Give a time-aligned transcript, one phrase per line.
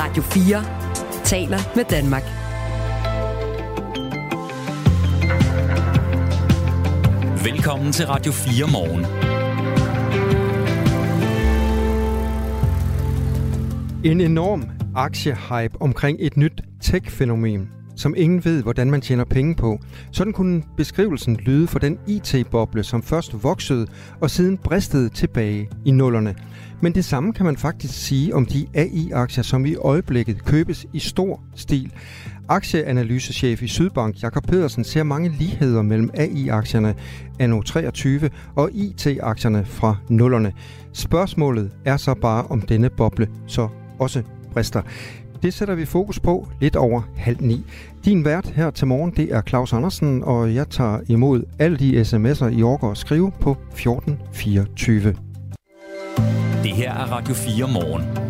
[0.00, 0.64] Radio 4
[1.24, 2.22] taler med Danmark.
[7.44, 9.04] Velkommen til Radio 4 morgen.
[14.04, 14.64] En enorm
[14.94, 17.68] aktiehype omkring et nyt tech-fænomen,
[17.98, 19.78] som ingen ved, hvordan man tjener penge på.
[20.12, 23.86] Sådan kunne beskrivelsen lyde for den IT-boble, som først voksede
[24.20, 26.34] og siden bristede tilbage i nullerne.
[26.80, 30.98] Men det samme kan man faktisk sige om de AI-aktier, som i øjeblikket købes i
[30.98, 31.92] stor stil.
[32.48, 36.94] Aktieanalysechef i Sydbank, Jakob Pedersen, ser mange ligheder mellem AI-aktierne
[37.38, 40.52] anno 23 og IT-aktierne fra nullerne.
[40.92, 44.22] Spørgsmålet er så bare, om denne boble så også
[44.52, 44.82] brister.
[45.42, 47.64] Det sætter vi fokus på lidt over halv ni.
[48.04, 52.00] Din vært her til morgen, det er Claus Andersen, og jeg tager imod alle de
[52.00, 55.16] sms'er, I overgår at skrive på 1424.
[56.62, 58.28] Det her er Radio 4 morgen.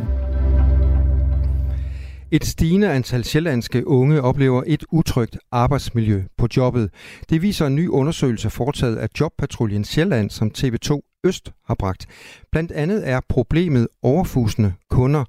[2.31, 6.91] Et stigende antal sjællandske unge oplever et utrygt arbejdsmiljø på jobbet.
[7.31, 12.07] Det viser en ny undersøgelse foretaget af Jobpatruljen Sjælland, som TV2 Øst har bragt.
[12.53, 15.25] Blandt andet er problemet overfusende kunder.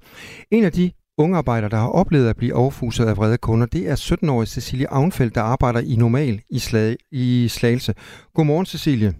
[0.50, 0.90] En af de
[1.22, 4.92] unge arbejdere, der har oplevet at blive overfuset af vrede kunder, det er 17-årige Cecilie
[4.98, 7.92] Avnfeldt, der arbejder i Normal i, Slag, i Slagelse.
[8.34, 9.10] Godmorgen, Cecilie.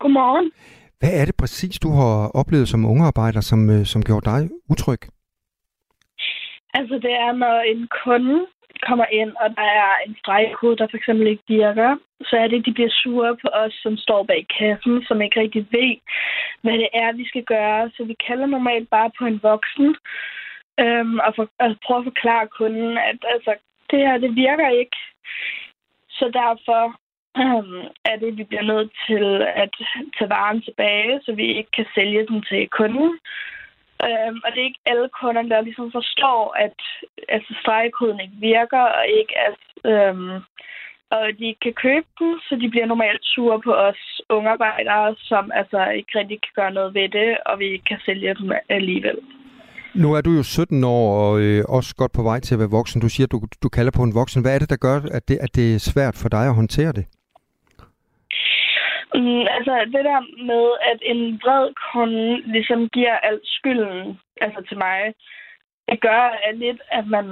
[0.00, 0.50] Godmorgen.
[1.00, 4.40] Hvad er det præcis, du har oplevet som unge arbejder, som, øh, som gjorde dig
[4.72, 5.02] utryg?
[6.78, 8.38] Altså, det er, når en kunde
[8.88, 11.90] kommer ind, og der er en stregkode, der for eksempel ikke virker,
[12.28, 15.66] så er det, de bliver sure på os, som står bag kassen, som ikke rigtig
[15.76, 15.92] ved,
[16.62, 17.90] hvad det er, vi skal gøre.
[17.94, 19.88] Så vi kalder normalt bare på en voksen,
[20.82, 23.54] øhm, og, for, og prøve at forklare kunden, at altså,
[23.90, 24.96] det her, det virker ikke.
[26.10, 26.82] Så derfor
[27.36, 29.24] øhm, er det, vi bliver nødt til
[29.62, 29.70] at
[30.18, 33.18] tage varen tilbage, så vi ikke kan sælge den til kunden.
[34.06, 36.78] Øhm, og det er ikke alle kunder, der ligesom forstår, at
[37.28, 39.58] altså, stregkoden ikke virker, og ikke at,
[39.92, 40.34] øhm,
[41.10, 45.16] og de ikke kan købe den, så de bliver normalt sure på os unge arbejdere,
[45.18, 48.52] som altså ikke rigtig kan gøre noget ved det, og vi ikke kan sælge dem
[48.68, 49.18] alligevel.
[49.94, 52.76] Nu er du jo 17 år og øh, også godt på vej til at være
[52.78, 53.00] voksen.
[53.00, 54.42] Du siger, at du, du kalder på en voksen.
[54.42, 56.92] Hvad er det, der gør, at det, at det er svært for dig at håndtere
[56.92, 57.06] det?
[59.14, 60.20] Mm, altså det der
[60.50, 65.14] med, at en vred kunde ligesom giver alt skylden altså til mig,
[65.88, 67.26] det gør at lidt, at man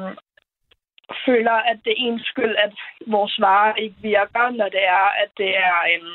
[1.27, 2.75] føler, at det er en skyld, at
[3.07, 6.07] vores varer ikke virker, når det er, at det er en,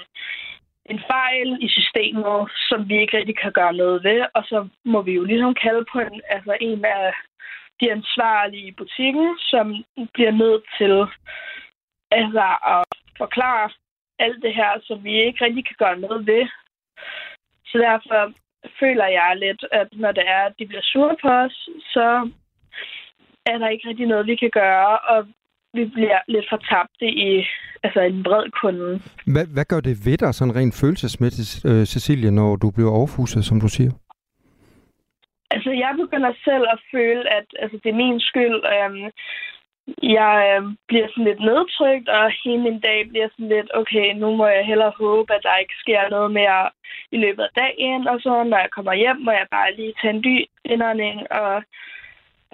[0.85, 4.25] en fejl i systemet, som vi ikke rigtig kan gøre noget ved.
[4.33, 7.13] Og så må vi jo ligesom kalde på en, altså en af
[7.79, 9.83] de ansvarlige i butikken, som
[10.13, 10.95] bliver nødt til
[12.11, 12.83] altså, at
[13.17, 13.69] forklare
[14.19, 16.47] alt det her, som vi ikke rigtig kan gøre noget ved.
[17.65, 18.33] Så derfor
[18.79, 22.29] føler jeg lidt, at når det er, at de bliver sure på os, så
[23.45, 25.27] er der ikke rigtig noget, vi kan gøre, og
[25.73, 27.45] vi bliver lidt fortabte i
[27.83, 29.01] altså en bred kunde.
[29.33, 33.45] Hvad, hvad gør det ved dig sådan rent følelsesmæssigt, øh, Cecilie, når du bliver overfuset,
[33.45, 33.91] som du siger?
[35.51, 38.59] Altså, jeg begynder selv at føle, at altså, det er min skyld.
[38.75, 39.05] Øhm,
[40.17, 44.35] jeg øh, bliver sådan lidt nedtrykt, og hele min dag bliver sådan lidt, okay, nu
[44.35, 46.69] må jeg hellere håbe, at der ikke sker noget mere
[47.11, 50.13] i løbet af dagen, og så når jeg kommer hjem, må jeg bare lige tage
[50.13, 50.35] en dy
[50.65, 51.63] indånding, og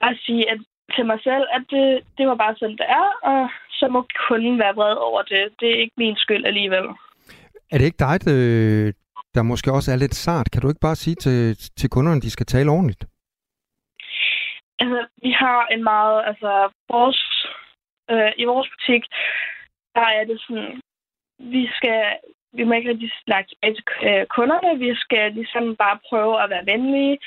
[0.01, 0.59] bare sige at,
[0.95, 4.59] til mig selv, at det, det var bare sådan, det er, og så må kunden
[4.59, 5.43] være vred over det.
[5.59, 6.85] Det er ikke min skyld alligevel.
[7.71, 8.91] Er det ikke dig, der,
[9.35, 10.51] der måske også er lidt sart?
[10.51, 13.03] Kan du ikke bare sige til, til kunderne, at de skal tale ordentligt?
[14.79, 16.51] Altså, vi har en meget, altså,
[16.89, 17.21] vores,
[18.11, 19.03] øh, i vores butik,
[19.95, 20.81] der er det sådan,
[21.39, 22.01] vi skal,
[22.53, 26.49] vi må ikke rigtig snakke tilbage til øh, kunderne, vi skal ligesom bare prøve at
[26.49, 27.17] være venlige,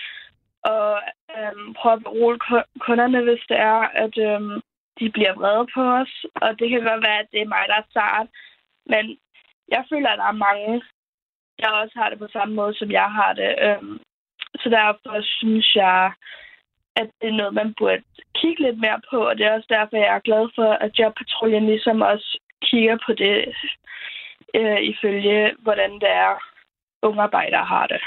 [0.64, 1.00] og
[1.36, 2.38] øh, prøve at berole
[2.80, 4.60] kunderne, hvis det er, at øhm,
[5.00, 7.74] de bliver vrede på os, og det kan godt være, at det er mig, der
[7.74, 8.26] er start.
[8.86, 9.18] men
[9.68, 10.82] jeg føler, at der er mange,
[11.58, 13.54] der også har det på samme måde, som jeg har det.
[13.66, 14.00] Øhm,
[14.60, 16.12] så derfor synes jeg,
[16.97, 18.03] at det er noget, man burde
[18.34, 21.66] kigge lidt mere på, og det er også derfor, jeg er glad for, at Jobpatruljen
[21.66, 23.54] ligesom også kigger på det,
[24.54, 26.34] øh, ifølge hvordan det er,
[27.03, 28.03] unge arbejdere har det.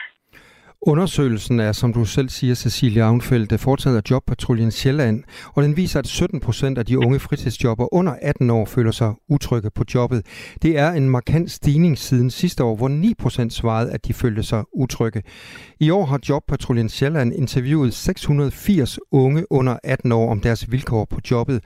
[0.88, 5.24] Undersøgelsen er, som du selv siger, Cecilia Avnfeldt, foretaget af Jobpatruljen Sjælland,
[5.54, 9.14] og den viser, at 17 procent af de unge fritidsjobber under 18 år føler sig
[9.30, 10.26] utrygge på jobbet.
[10.62, 14.44] Det er en markant stigning siden sidste år, hvor 9 procent svarede, at de følte
[14.44, 15.22] sig utrygge.
[15.80, 21.20] I år har Jobpatruljen Sjælland interviewet 680 unge under 18 år om deres vilkår på
[21.32, 21.64] jobbet.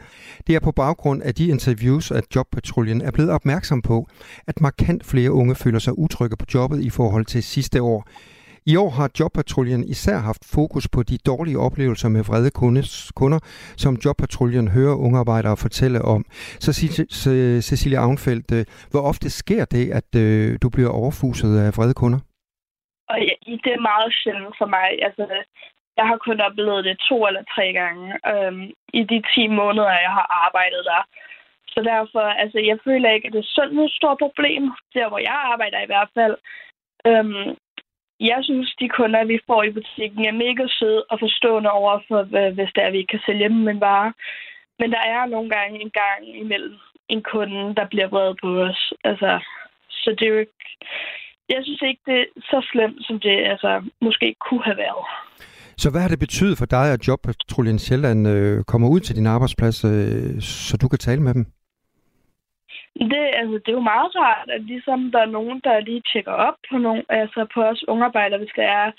[0.47, 4.07] Det er på baggrund af de interviews, at Jobpatruljen er blevet opmærksom på,
[4.47, 8.07] at markant flere unge føler sig utrygge på jobbet i forhold til sidste år.
[8.65, 12.51] I år har Jobpatruljen især haft fokus på de dårlige oplevelser med vrede
[13.19, 13.39] kunder,
[13.77, 16.25] som Jobpatruljen hører unge arbejdere fortælle om.
[16.65, 16.71] Så
[17.69, 22.19] Cecilia Avnfeldt, øh, hvor ofte sker det, at øh, du bliver overfuset af vrede kunder?
[23.09, 23.17] Og
[23.63, 24.89] det er meget sjældent for mig.
[25.07, 25.23] Altså,
[25.99, 28.65] jeg har kun oplevet det to eller tre gange øhm,
[28.99, 31.01] i de 10 måneder, jeg har arbejdet der.
[31.73, 34.63] Så derfor, altså, jeg føler ikke, at det er sådan et stort problem,
[34.95, 36.35] der hvor jeg arbejder i hvert fald.
[37.09, 37.47] Øhm,
[38.19, 42.23] jeg synes, de kunder, vi får i butikken, er mega søde og forstående over for,
[42.55, 44.13] hvis det er, at vi ikke kan sælge dem en vare.
[44.79, 46.75] Men der er nogle gange en gang imellem
[47.09, 48.93] en kunde, der bliver vred på os.
[49.03, 49.39] Altså,
[49.89, 50.59] så det er jo ikke...
[51.49, 55.05] Jeg synes ikke, det er så slemt, som det altså, måske kunne have været.
[55.77, 59.27] Så hvad har det betydet for dig, at Jobpatruljen Sjælland øh, kommer ud til din
[59.27, 61.45] arbejdsplads, øh, så du kan tale med dem?
[62.95, 66.31] Det, altså, det er jo meget rart, at ligesom der er nogen, der lige tjekker
[66.31, 68.91] op på, nogen, altså på os ungarbejdere, hvis det er,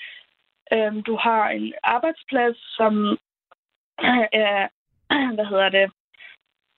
[0.73, 3.17] øhm, du har en arbejdsplads, som
[4.47, 4.67] er,
[5.35, 5.91] hvad hedder det,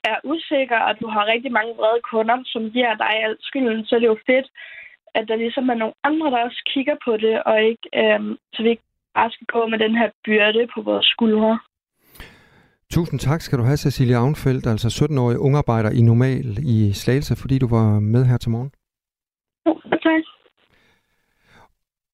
[0.04, 3.94] er usikker, og du har rigtig mange vrede kunder, som giver dig alt skylden, så
[3.94, 4.48] er det jo fedt,
[5.14, 8.62] at der ligesom er nogle andre, der også kigger på det, og ikke, øhm, så
[8.62, 8.82] vi ikke
[9.14, 11.58] bare skal gå med den her byrde på vores skuldre.
[12.90, 17.58] Tusind tak skal du have, Cecilia Avnfeldt, altså 17-årig ungarbejder i Normal i Slagelse, fordi
[17.58, 18.70] du var med her til morgen.
[19.66, 19.72] Jo,
[20.02, 20.22] tak.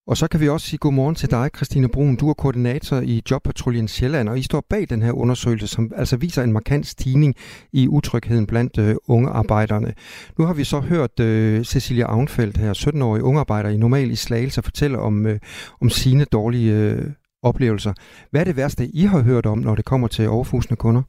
[0.07, 2.17] Og så kan vi også sige godmorgen til dig, Christine Brun.
[2.17, 6.17] Du er koordinator i Jobpatruljen Sjælland, og I står bag den her undersøgelse, som altså
[6.17, 7.35] viser en markant stigning
[7.73, 9.95] i utrygheden blandt uh, unge arbejderne.
[10.39, 14.63] Nu har vi så hørt uh, Cecilia Avnfeldt her, 17-årig ungarbejder i Normal i Slagelse,
[14.63, 15.33] fortælle om, uh,
[15.81, 17.05] om sine dårlige uh,
[17.43, 17.93] oplevelser.
[18.31, 21.03] Hvad er det værste, I har hørt om, når det kommer til overfusende kunder?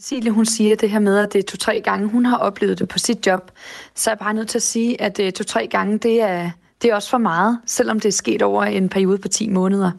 [0.00, 2.88] Cecilie, hun siger det her med, at det er to-tre gange, hun har oplevet det
[2.88, 3.50] på sit job.
[3.94, 6.50] Så er jeg bare nødt til at sige, at øh, to-tre gange, det er,
[6.82, 9.90] det er også for meget, selvom det er sket over en periode på 10 måneder.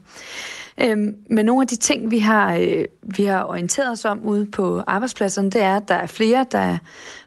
[0.77, 4.45] Øhm, men nogle af de ting, vi har, øh, vi har orienteret os om ude
[4.45, 6.77] på arbejdspladserne, det er, at der er flere, der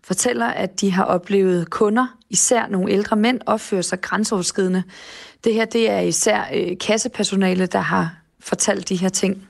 [0.02, 4.82] fortæller, at de har oplevet kunder, især nogle ældre mænd, opfører sig grænseoverskridende.
[5.44, 9.48] Det her, det er især øh, kassepersonale, der har fortalt de her ting.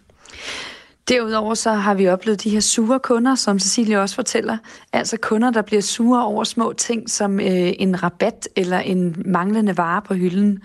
[1.09, 4.59] Derudover så har vi oplevet de her sure kunder, som Cecilie også fortæller.
[4.93, 9.77] Altså kunder, der bliver sure over små ting som øh, en rabat eller en manglende
[9.77, 10.63] vare på hylden.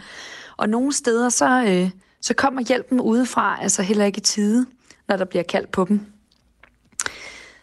[0.57, 1.89] Og nogle steder så, øh,
[2.21, 4.66] så kommer hjælpen udefra, altså heller ikke i tide,
[5.07, 6.01] når der bliver kaldt på dem.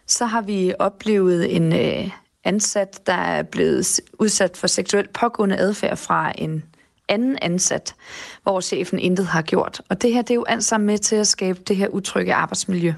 [0.07, 2.09] Så har vi oplevet en øh,
[2.47, 6.63] ansat, der er blevet udsat for seksuelt pågående adfærd fra en
[7.09, 7.95] anden ansat,
[8.43, 9.81] hvor chefen intet har gjort.
[9.89, 12.33] Og det her det er jo alt sammen med til at skabe det her utrygge
[12.33, 12.93] arbejdsmiljø.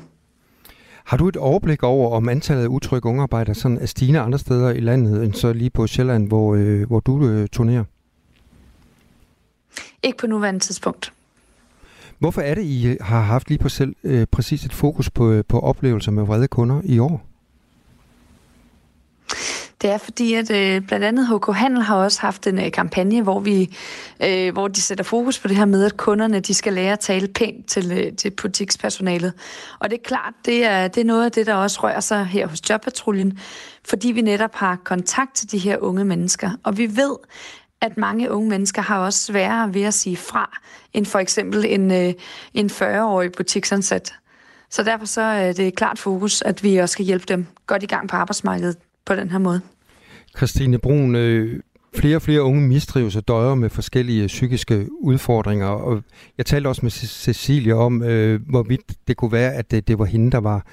[1.03, 4.69] Har du et overblik over, om antallet af utrygge ungearbejdere sådan er stigende andre steder
[4.69, 7.83] i landet, end så lige på Sjælland, hvor, øh, hvor du øh, turnerer?
[10.03, 11.13] Ikke på nuværende tidspunkt.
[12.19, 15.43] Hvorfor er det, I har haft lige på selv, øh, præcis et fokus på, øh,
[15.47, 17.28] på oplevelser med vrede kunder i år?
[19.81, 23.21] Det er fordi, at øh, blandt andet HK Handel har også haft en øh, kampagne,
[23.21, 23.77] hvor vi,
[24.23, 26.99] øh, hvor de sætter fokus på det her med, at kunderne de skal lære at
[26.99, 29.33] tale pænt til, øh, til butikspersonalet.
[29.79, 32.25] Og det er klart, det er, det er noget af det, der også rører sig
[32.25, 33.39] her hos Jobpatruljen,
[33.89, 36.51] fordi vi netop har kontakt til de her unge mennesker.
[36.63, 37.15] Og vi ved,
[37.81, 40.57] at mange unge mennesker har også sværere ved at sige fra,
[40.93, 42.13] end for eksempel en, øh,
[42.53, 44.13] en 40-årig butiksansat.
[44.69, 47.83] Så derfor så øh, er det klart fokus, at vi også skal hjælpe dem godt
[47.83, 48.77] i gang på arbejdsmarkedet
[49.09, 49.61] på den her måde.
[50.37, 51.59] Christine Brun, øh,
[51.95, 56.03] flere og flere unge mistrives og døjer med forskellige psykiske udfordringer, og
[56.37, 60.05] jeg talte også med Cecilie om, øh, hvorvidt det kunne være, at det, det var
[60.05, 60.65] hende, der var,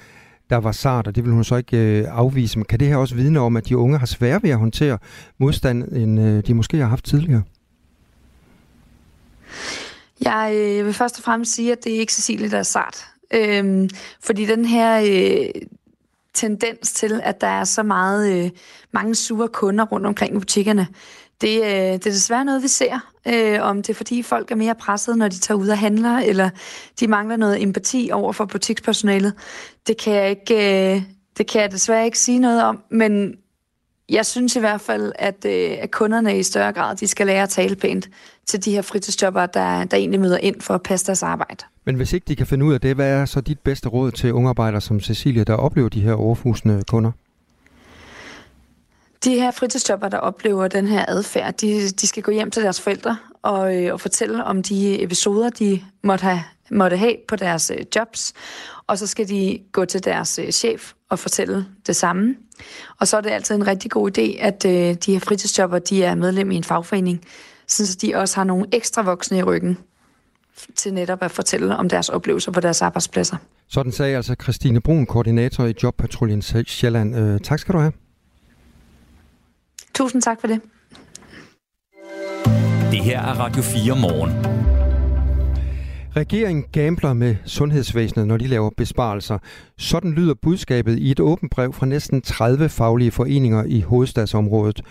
[0.49, 2.59] der var sart, og det vil hun så ikke øh, afvise.
[2.59, 4.97] Men kan det her også vidne om, at de unge har svært ved at håndtere
[5.37, 7.43] modstand, end øh, de måske har haft tidligere?
[10.21, 13.05] Jeg øh, vil først og fremmest sige, at det er ikke Cecilie, der er sart.
[13.33, 13.89] Øhm,
[14.21, 15.61] fordi den her øh,
[16.37, 18.49] tendens til, at der er så meget øh,
[18.91, 20.87] mange sure kunder rundt omkring i butikkerne.
[21.41, 22.99] Det, øh, det er desværre noget, vi ser.
[23.27, 26.17] Øh, om det er fordi folk er mere presset, når de tager ud og handler,
[26.17, 26.49] eller
[26.99, 29.33] de mangler noget empati over for butikspersonalet.
[29.87, 31.01] Det kan jeg ikke, øh,
[31.37, 33.33] det kan jeg desværre ikke sige noget om, men
[34.09, 37.43] jeg synes i hvert fald, at, øh, at kunderne i større grad de skal lære
[37.43, 38.09] at tale pænt
[38.47, 41.65] til de her fritidsjobber, der, der egentlig møder ind for at passe deres arbejde.
[41.85, 44.11] Men hvis ikke de kan finde ud af det, hvad er så dit bedste råd
[44.11, 47.11] til ungearbejdere som Cecilia, der oplever de her overfusende kunder?
[49.23, 52.81] De her fritidsjobber, der oplever den her adfærd, de, de skal gå hjem til deres
[52.81, 57.71] forældre og, øh, og fortælle om de episoder, de måtte have, måtte have på deres
[57.77, 58.33] øh, jobs.
[58.87, 62.35] og så skal de gå til deres øh, chef og fortælle det samme.
[62.99, 66.03] Og så er det altid en rigtig god idé, at øh, de her fritidsjobber, de
[66.03, 67.21] er medlem i en fagforening,
[67.67, 69.77] så de også har nogle ekstra voksne i ryggen
[70.75, 73.37] til netop at fortælle om deres oplevelser på deres arbejdspladser.
[73.67, 77.15] Sådan sagde altså Christine Brun, koordinator i Jobpatruljen Sjælland.
[77.15, 77.91] Øh, tak skal du have.
[79.93, 80.61] Tusind tak for det.
[82.91, 84.66] Det her er Radio 4 morgen.
[86.17, 89.37] Regeringen gambler med sundhedsvæsenet, når de laver besparelser.
[89.77, 94.81] Sådan lyder budskabet i et åbent brev fra næsten 30 faglige foreninger i hovedstadsområdet.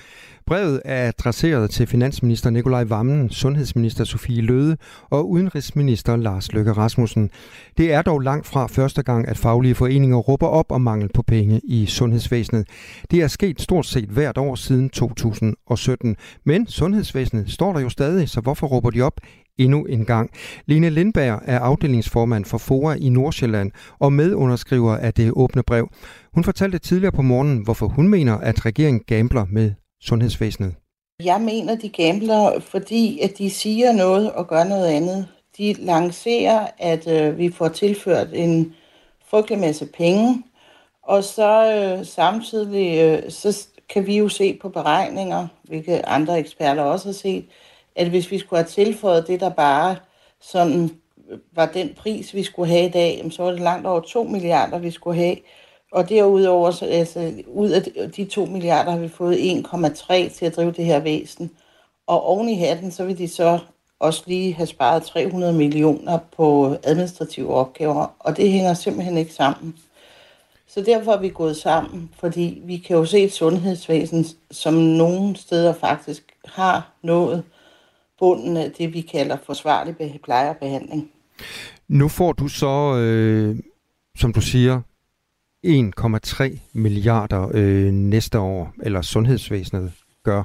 [0.47, 4.77] Brevet er adresseret til finansminister Nikolaj Vammen, sundhedsminister Sofie Løde
[5.11, 7.31] og udenrigsminister Lars Løkke Rasmussen.
[7.79, 11.23] Det er dog langt fra første gang, at faglige foreninger råber op om mangel på
[11.23, 12.69] penge i sundhedsvæsenet.
[13.11, 16.17] Det er sket stort set hvert år siden 2017.
[16.45, 19.21] Men sundhedsvæsenet står der jo stadig, så hvorfor råber de op
[19.59, 20.31] endnu en gang.
[20.67, 25.89] Line Lindberg er afdelingsformand for FOA i Nordsjælland og medunderskriver af det åbne brev.
[26.35, 29.73] Hun fortalte tidligere på morgenen, hvorfor hun mener, at regeringen gambler med
[30.03, 30.75] sundhedsvæsenet.
[31.25, 35.29] Jeg mener, de gambler, fordi at de siger noget og gør noget andet.
[35.59, 38.75] De lancerer, at øh, vi får tilført en
[39.31, 40.43] frygtelig masse penge,
[41.03, 46.83] og så øh, samtidig øh, så kan vi jo se på beregninger, hvilke andre eksperter
[46.83, 47.45] også har set,
[47.97, 49.97] at hvis vi skulle have tilføjet det, der bare
[50.41, 50.91] sådan
[51.31, 54.23] øh, var den pris, vi skulle have i dag, så var det langt over 2
[54.23, 55.37] milliarder, vi skulle have.
[55.93, 57.83] Og derudover, så, altså, ud af
[58.17, 61.51] de 2 milliarder har vi fået 1,3 til at drive det her væsen.
[62.07, 63.59] Og oven i hatten, så vil de så
[63.99, 69.77] også lige have sparet 300 millioner på administrative opgaver, og det hænger simpelthen ikke sammen.
[70.67, 75.37] Så derfor er vi gået sammen, fordi vi kan jo se et sundhedsvæsen, som nogle
[75.37, 77.45] steder faktisk har nået
[78.19, 81.11] bunden af det, vi kalder forsvarlig pleje og behandling.
[81.89, 83.57] Nu får du så, øh,
[84.19, 84.81] som du siger,
[85.67, 89.93] 1,3 milliarder øh, næste år, eller sundhedsvæsenet
[90.25, 90.43] gør.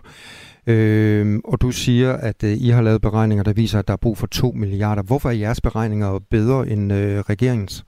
[0.68, 3.98] Øh, og du siger, at øh, I har lavet beregninger, der viser, at der er
[3.98, 5.04] brug for 2 milliarder.
[5.04, 7.86] Hvorfor er jeres beregninger bedre end øh, regeringens?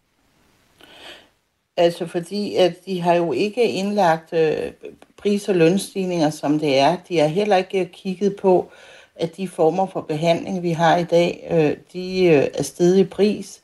[1.78, 4.72] Altså fordi, at de har jo ikke indlagt øh,
[5.18, 6.98] pris- og lønstigninger, som det er.
[7.10, 8.72] De har heller ikke kigget på,
[9.16, 13.04] at de former for behandling, vi har i dag, øh, de øh, er steget i
[13.04, 13.62] pris.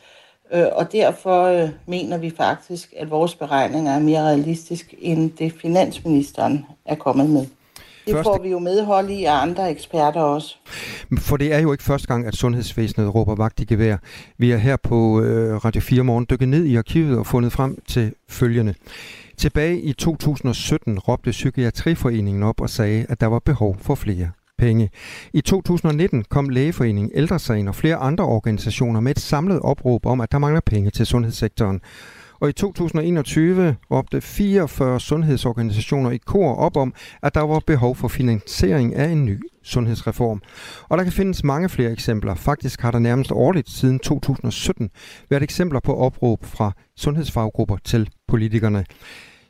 [0.53, 5.53] Øh, og derfor øh, mener vi faktisk, at vores beregninger er mere realistiske, end det
[5.61, 7.45] finansministeren er kommet med.
[8.05, 8.23] Det første...
[8.23, 10.55] får vi jo medhold i af andre eksperter også.
[11.17, 13.97] For det er jo ikke første gang, at sundhedsvæsenet råber vagt i gevær.
[14.37, 17.81] Vi er her på øh, Radio 4 Morgen dykket ned i arkivet og fundet frem
[17.87, 18.73] til følgende.
[19.37, 24.29] Tilbage i 2017 råbte Psykiatriforeningen op og sagde, at der var behov for flere
[24.59, 24.89] penge.
[25.33, 30.31] I 2019 kom Lægeforeningen, Ældresagen og flere andre organisationer med et samlet opråb om, at
[30.31, 31.81] der mangler penge til sundhedssektoren.
[32.41, 38.07] Og i 2021 råbte 44 sundhedsorganisationer i kor op om, at der var behov for
[38.07, 40.41] finansiering af en ny sundhedsreform.
[40.89, 42.35] Og der kan findes mange flere eksempler.
[42.35, 44.89] Faktisk har der nærmest årligt siden 2017
[45.29, 48.85] været eksempler på opråb fra sundhedsfaggrupper til politikerne.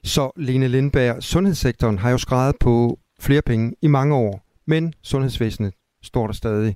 [0.03, 4.48] Så Lene Lindberg, sundhedssektoren har jo skrevet på flere penge i mange år.
[4.69, 5.73] Men sundhedsvæsenet
[6.03, 6.75] står der stadig.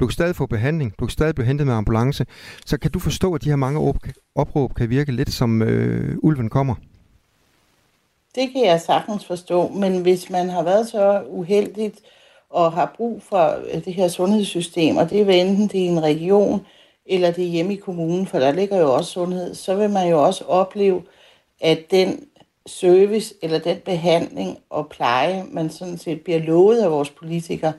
[0.00, 2.26] Du kan stadig få behandling, du kan stadig blive hentet med ambulance.
[2.66, 3.94] Så kan du forstå, at de her mange
[4.34, 6.74] opråb kan virke lidt som øh, ulven kommer?
[8.34, 12.00] Det kan jeg sagtens forstå, men hvis man har været så uheldigt
[12.50, 16.02] og har brug for øh, det her sundhedssystem, og det er enten det er en
[16.02, 16.66] region,
[17.06, 20.10] eller det er hjemme i kommunen, for der ligger jo også sundhed, så vil man
[20.10, 21.02] jo også opleve,
[21.60, 22.28] at den
[22.66, 27.72] service eller den behandling og pleje, man sådan set bliver lovet af vores politikere,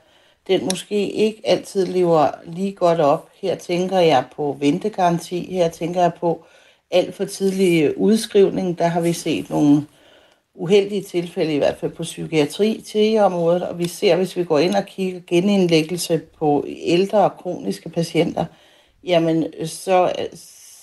[0.48, 3.30] den måske ikke altid lever lige godt op.
[3.42, 6.46] Her tænker jeg på ventegaranti, her tænker jeg på
[6.92, 8.80] alt for tidlig udskrivning.
[8.80, 9.86] Der har vi set nogle
[10.56, 14.60] uheldige tilfælde, i hvert fald på psykiatri til området, og vi ser, hvis vi går
[14.60, 18.46] ind og kigger genindlæggelse på ældre og kroniske patienter,
[19.04, 20.12] jamen så,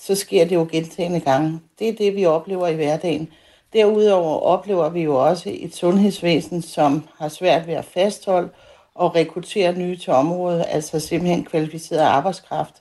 [0.02, 1.61] så sker det jo gentagende gange.
[1.78, 3.28] Det er det, vi oplever i hverdagen.
[3.74, 8.50] Derudover oplever vi jo også et sundhedsvæsen, som har svært ved at fastholde
[8.94, 12.74] og rekruttere nye til området, altså simpelthen kvalificeret arbejdskraft.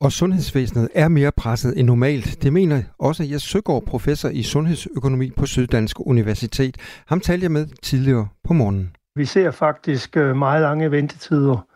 [0.00, 2.42] Og sundhedsvæsenet er mere presset end normalt.
[2.42, 6.76] Det mener også Jes Søgaard, professor i sundhedsøkonomi på Syddansk Universitet.
[7.06, 8.96] Ham talte jeg med tidligere på morgenen.
[9.14, 11.66] Vi ser faktisk øh, meget lange ventetider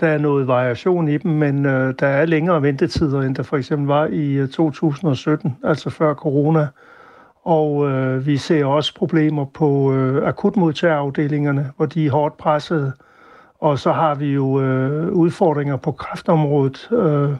[0.00, 3.56] der er noget variation i dem, men øh, der er længere ventetider, end der for
[3.56, 6.68] eksempel var i øh, 2017, altså før corona.
[7.42, 12.92] Og øh, vi ser også problemer på øh, akutmodtagerafdelingerne, hvor de er hårdt presset.
[13.58, 17.30] Og så har vi jo øh, udfordringer på kræftområdet, øh,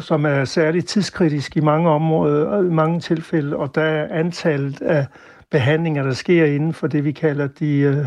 [0.00, 4.82] som er særligt tidskritisk i mange områder, øh, i mange tilfælde, og der er antallet
[4.82, 5.06] af
[5.50, 8.06] behandlinger, der sker inden for det, vi kalder de, øh,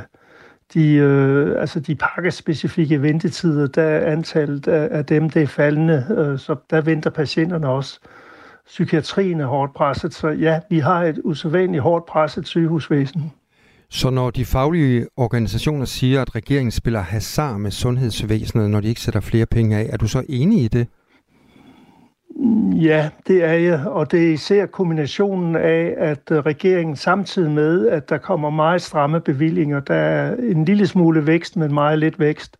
[0.73, 6.05] de, øh, altså de pakkespecifikke ventetider, der er antallet af, af dem, det er faldende,
[6.17, 7.99] øh, så der venter patienterne også.
[8.65, 13.31] Psykiatrien er hårdt presset, så ja, vi har et usædvanligt hårdt presset sygehusvæsen.
[13.89, 19.01] Så når de faglige organisationer siger, at regeringen spiller hasard med sundhedsvæsenet, når de ikke
[19.01, 20.87] sætter flere penge af, er du så enig i det?
[22.81, 27.87] Ja, det er jeg, og det er især kombinationen af, at øh, regeringen samtidig med,
[27.87, 32.19] at der kommer meget stramme bevillinger, der er en lille smule vækst, men meget lidt
[32.19, 32.57] vækst,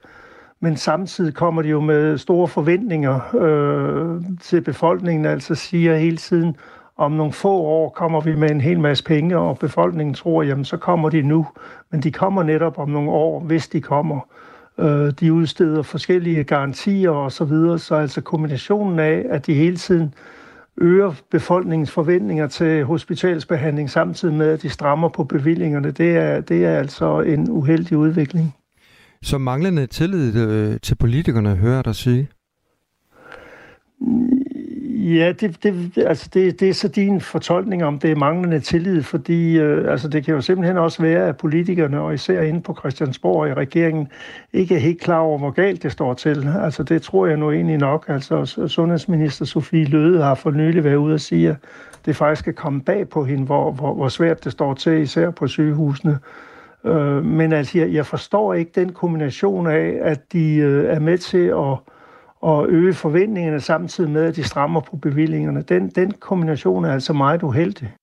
[0.60, 6.56] men samtidig kommer de jo med store forventninger øh, til befolkningen, altså siger hele tiden,
[6.98, 10.66] om nogle få år kommer vi med en hel masse penge, og befolkningen tror, jamen
[10.66, 11.48] så kommer de nu,
[11.92, 14.20] men de kommer netop om nogle år, hvis de kommer.
[14.80, 19.78] Øh, de udsteder forskellige garantier og så videre, så altså kombinationen af, at de hele
[19.78, 20.14] tiden
[20.78, 26.66] øger befolkningens forventninger til hospitalsbehandling, samtidig med, at de strammer på bevillingerne, det er, det
[26.66, 28.56] er altså en uheldig udvikling.
[29.22, 32.30] Så manglende tillid øh, til politikerne, hører dig sige?
[34.98, 39.04] Ja, det, det, altså det, det er så din fortolkning om, det er manglende tillid,
[39.04, 42.76] fordi øh, altså det kan jo simpelthen også være, at politikerne, og især inde på
[42.80, 44.08] Christiansborg og i regeringen,
[44.54, 46.50] ikke er helt klar over, hvor galt det står til.
[46.62, 48.06] Altså det tror jeg nu egentlig nok.
[48.08, 51.56] Altså sundhedsminister Sofie Løde har for nylig været ude og sige, at
[52.06, 55.30] det faktisk er kommet bag på hende, hvor, hvor, hvor svært det står til, især
[55.30, 56.20] på sygehusene.
[56.86, 61.18] Øh, men altså, jeg, jeg forstår ikke den kombination af, at de øh, er med
[61.18, 61.95] til at
[62.46, 65.62] og øge forventningerne samtidig med, at de strammer på bevillingerne.
[65.62, 67.94] Den, den kombination er altså meget uheldig.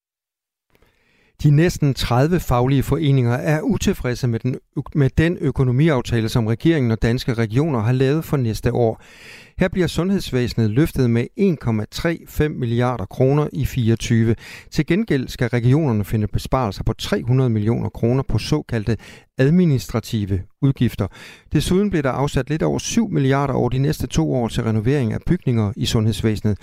[1.43, 4.57] De næsten 30 faglige foreninger er utilfredse med den,
[4.95, 9.03] med den økonomiaftale, som regeringen og danske regioner har lavet for næste år.
[9.59, 14.35] Her bliver sundhedsvæsenet løftet med 1,35 milliarder kroner i 24.
[14.71, 18.97] Til gengæld skal regionerne finde besparelser på 300 millioner kroner på såkaldte
[19.39, 21.07] administrative udgifter.
[21.53, 25.13] Desuden bliver der afsat lidt over 7 milliarder over de næste to år til renovering
[25.13, 26.59] af bygninger i sundhedsvæsenet.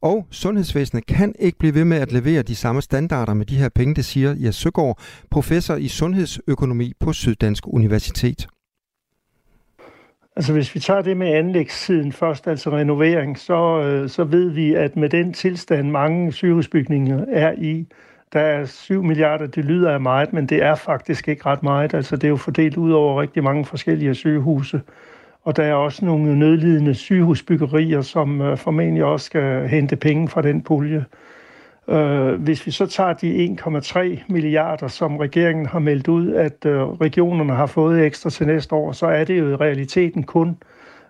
[0.00, 3.68] Og sundhedsvæsenet kan ikke blive ved med at levere de samme standarder med de her
[3.68, 4.98] penge, det siger Jes Søgaard,
[5.30, 8.46] professor i sundhedsøkonomi på Syddansk Universitet.
[10.36, 14.74] Altså hvis vi tager det med anlægssiden først, altså renovering, så, øh, så ved vi,
[14.74, 17.86] at med den tilstand, mange sygehusbygninger er i,
[18.32, 21.94] der er 7 milliarder, det lyder af meget, men det er faktisk ikke ret meget.
[21.94, 24.80] Altså det er jo fordelt ud over rigtig mange forskellige sygehuse.
[25.48, 30.42] Og der er også nogle nødlidende sygehusbyggerier, som øh, formentlig også skal hente penge fra
[30.42, 31.04] den pulje.
[31.88, 36.82] Øh, hvis vi så tager de 1,3 milliarder, som regeringen har meldt ud, at øh,
[36.82, 40.56] regionerne har fået ekstra til næste år, så er det jo i realiteten kun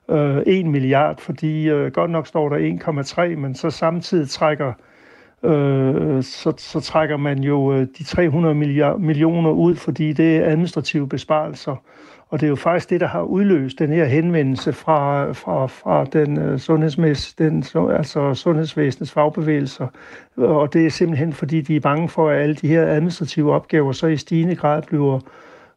[0.08, 2.78] øh, 1 milliard, fordi godt nok står der
[3.32, 4.72] 1,3, men så samtidig trækker
[6.22, 8.54] så, så trækker man jo de 300
[8.98, 11.76] millioner ud, fordi det er administrative besparelser.
[12.30, 16.04] Og det er jo faktisk det, der har udløst den her henvendelse fra, fra, fra
[16.04, 19.86] den, uh, sundhedsmæs, den altså sundhedsvæsenets fagbevægelser.
[20.36, 23.92] Og det er simpelthen, fordi de er bange for, at alle de her administrative opgaver
[23.92, 25.20] så i stigende grad bliver,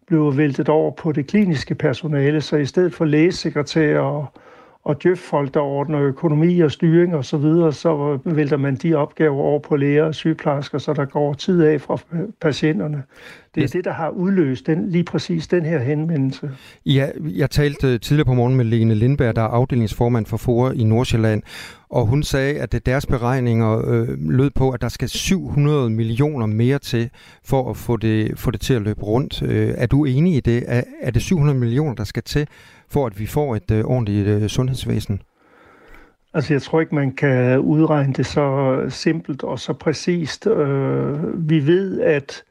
[0.08, 2.42] bliver væltet over på det kliniske personale.
[2.42, 4.26] Så i stedet for lægesekretærer og,
[4.84, 9.42] og djøf-folk, der ordner økonomi og styring og så videre, så vælter man de opgaver
[9.42, 11.98] over på læger og sygeplejersker, så der går tid af fra
[12.42, 13.04] patienterne.
[13.56, 16.52] Det er det, der har udløst den, lige præcis den her henvendelse.
[16.86, 20.84] Ja, jeg talte tidligere på morgen med Lene Lindberg, der er afdelingsformand for FOA i
[20.84, 21.44] Nordsjælland,
[21.90, 26.80] og hun sagde, at deres beregninger øh, lød på, at der skal 700 millioner mere
[26.80, 27.10] til
[27.46, 29.42] for at få det, få det til at løbe rundt.
[29.42, 30.64] Øh, er du enig i det?
[30.68, 32.48] Er, er det 700 millioner, der skal til,
[32.92, 35.22] for at vi får et øh, ordentligt øh, sundhedsvæsen?
[36.34, 40.48] Altså, jeg tror ikke, man kan udregne det så simpelt og så præcist.
[40.48, 42.44] Øh, vi ved, at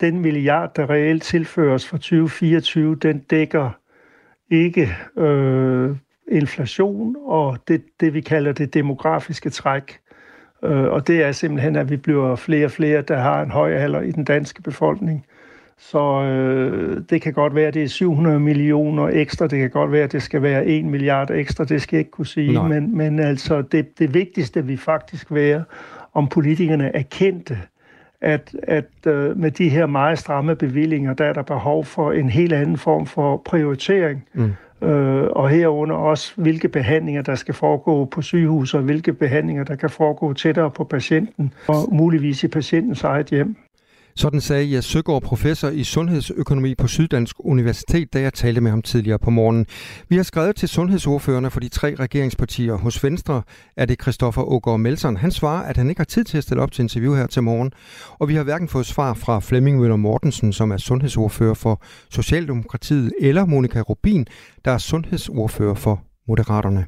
[0.00, 3.70] den milliard, der reelt tilføres for 2024, den dækker
[4.50, 5.96] ikke øh,
[6.30, 9.98] inflation og det, det, vi kalder det demografiske træk.
[10.62, 13.72] Øh, og det er simpelthen, at vi bliver flere og flere, der har en høj
[13.72, 15.26] alder i den danske befolkning.
[15.78, 19.46] Så øh, det kan godt være, at det er 700 millioner ekstra.
[19.46, 21.64] Det kan godt være, at det skal være 1 milliard ekstra.
[21.64, 22.62] Det skal jeg ikke kunne sige.
[22.62, 25.64] Men, men altså, det, det vigtigste vil faktisk være,
[26.14, 27.58] om politikerne erkendte,
[28.20, 32.28] at, at øh, med de her meget stramme bevillinger, der er der behov for en
[32.28, 34.24] helt anden form for prioritering.
[34.34, 34.52] Mm.
[34.82, 39.76] Øh, og herunder også, hvilke behandlinger, der skal foregå på sygehus, og hvilke behandlinger, der
[39.76, 43.56] kan foregå tættere på patienten, og muligvis i patientens eget hjem.
[44.16, 48.82] Sådan sagde jeg Søgaard, professor i sundhedsøkonomi på Syddansk Universitet, da jeg talte med ham
[48.82, 49.66] tidligere på morgenen.
[50.08, 52.74] Vi har skrevet til sundhedsordførerne for de tre regeringspartier.
[52.74, 53.42] Hos Venstre
[53.76, 55.16] er det Christoffer Ågaard Melsen.
[55.16, 57.42] Han svarer, at han ikke har tid til at stille op til interview her til
[57.42, 57.72] morgen.
[58.18, 63.12] Og vi har hverken fået svar fra Flemming Møller Mortensen, som er sundhedsordfører for Socialdemokratiet,
[63.20, 64.26] eller Monika Rubin,
[64.64, 66.86] der er sundhedsordfører for Moderaterne.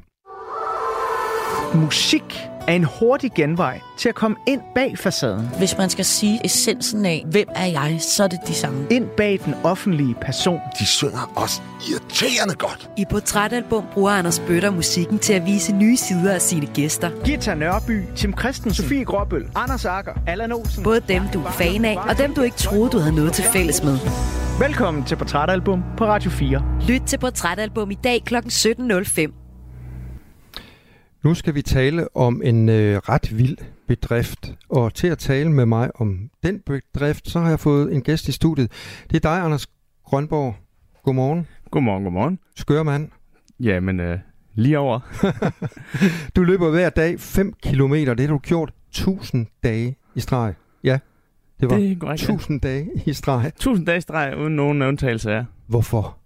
[1.73, 5.49] Musik er en hurtig genvej til at komme ind bag facaden.
[5.57, 8.87] Hvis man skal sige essensen af, hvem er jeg, så er det de samme.
[8.91, 10.59] Ind bag den offentlige person.
[10.79, 12.89] De synger også irriterende godt.
[12.97, 17.09] I Portrætalbum bruger Anders Bøtter musikken til at vise nye sider af sine gæster.
[17.25, 20.83] Gita Nørby, Tim Christensen, Sofie Gråbøl, Anders Akker, Allan Olsen.
[20.83, 23.43] Både dem, du er fan af, og dem, du ikke troede, du havde noget til
[23.43, 23.97] fælles med.
[24.59, 26.63] Velkommen til Portrætalbum på Radio 4.
[26.87, 28.35] Lyt til Portrætalbum i dag kl.
[28.35, 29.44] 17.05.
[31.25, 33.57] Nu skal vi tale om en øh, ret vild
[33.87, 38.01] bedrift, og til at tale med mig om den bedrift, så har jeg fået en
[38.01, 38.71] gæst i studiet.
[39.09, 39.67] Det er dig, Anders
[40.03, 40.55] Grønborg.
[41.03, 41.47] Godmorgen.
[41.71, 42.39] Godmorgen, godmorgen.
[42.55, 43.09] Skør mand.
[43.59, 44.19] Jamen, øh,
[44.55, 44.99] lige over.
[46.35, 50.53] du løber hver dag 5 km, det har du gjort 1000 dage i streg.
[50.83, 50.99] Ja,
[51.59, 52.69] det var det er korrekt, 1000 ja.
[52.69, 53.47] dage i streg.
[53.47, 55.43] 1000 dage i streg, uden nogen undtagelse, ja.
[55.67, 56.17] Hvorfor?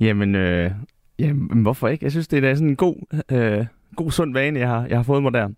[0.00, 0.70] Jamen, øh,
[1.18, 2.04] jamen, hvorfor ikke?
[2.04, 3.22] Jeg synes, det er sådan en god...
[3.32, 3.66] Øh,
[3.98, 5.48] god sund vane, jeg har, jeg har fået mig der.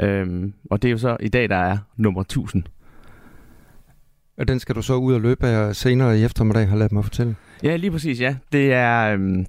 [0.00, 2.62] Øhm, og det er jo så i dag, der er nummer 1000.
[4.38, 7.04] Og den skal du så ud og løbe af senere i eftermiddag, har ladet mig
[7.04, 7.36] fortælle.
[7.62, 8.36] Ja, lige præcis, ja.
[8.52, 9.46] Det er øhm,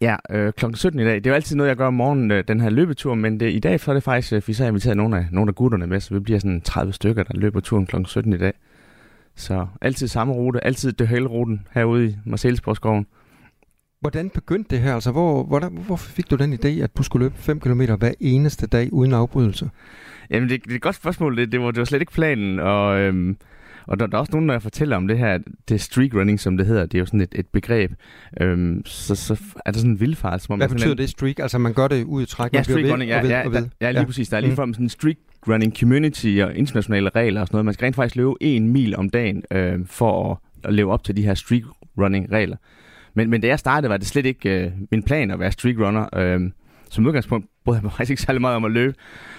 [0.00, 0.64] ja, øh, kl.
[0.74, 1.14] 17 i dag.
[1.14, 3.52] Det er jo altid noget, jeg gør om morgenen, øh, den her løbetur, men det,
[3.52, 5.54] i dag så er det faktisk, øh, vi så har inviteret nogle af, nogle af
[5.54, 7.96] gutterne med, så vi bliver sådan 30 stykker, der løber turen kl.
[8.04, 8.52] 17 i dag.
[9.36, 13.06] Så altid samme rute, altid det ruten herude i Marcellesborgskoven.
[14.04, 14.94] Hvordan begyndte det her?
[14.94, 18.12] Altså, hvor, hvordan, hvorfor fik du den idé, at du skulle løbe 5 km hver
[18.20, 19.70] eneste dag uden afbrydelse?
[20.30, 21.36] Jamen, det, det er et godt spørgsmål.
[21.36, 23.00] Det, det, var, det var slet ikke planen, og...
[23.00, 23.36] Øhm,
[23.86, 25.38] og der, der er også nogen, der fortæller om det her,
[25.68, 26.86] det streak running, som det hedder.
[26.86, 27.92] Det er jo sådan et, et begreb.
[28.40, 30.42] Øhm, så, så er der sådan en vildfart.
[30.42, 31.38] Som Hvad betyder det, streak?
[31.38, 32.54] Altså, man gør det ud i træk?
[32.54, 34.06] Ja, streak running, ja, ja, ja, ja, lige ja.
[34.06, 34.28] præcis.
[34.28, 34.56] Der er lige mm.
[34.56, 35.16] sådan en streak
[35.48, 37.64] running community og internationale regler og sådan noget.
[37.64, 41.04] Man skal rent faktisk løbe en mil om dagen øh, for at, at leve op
[41.04, 41.62] til de her streak
[41.98, 42.56] running regler.
[43.14, 45.76] Men, men da jeg startede, var det slet ikke øh, min plan at være streak
[45.78, 46.06] runner.
[46.16, 46.40] Øh,
[46.90, 48.94] som udgangspunkt brød jeg mig faktisk ikke særlig meget om at løbe.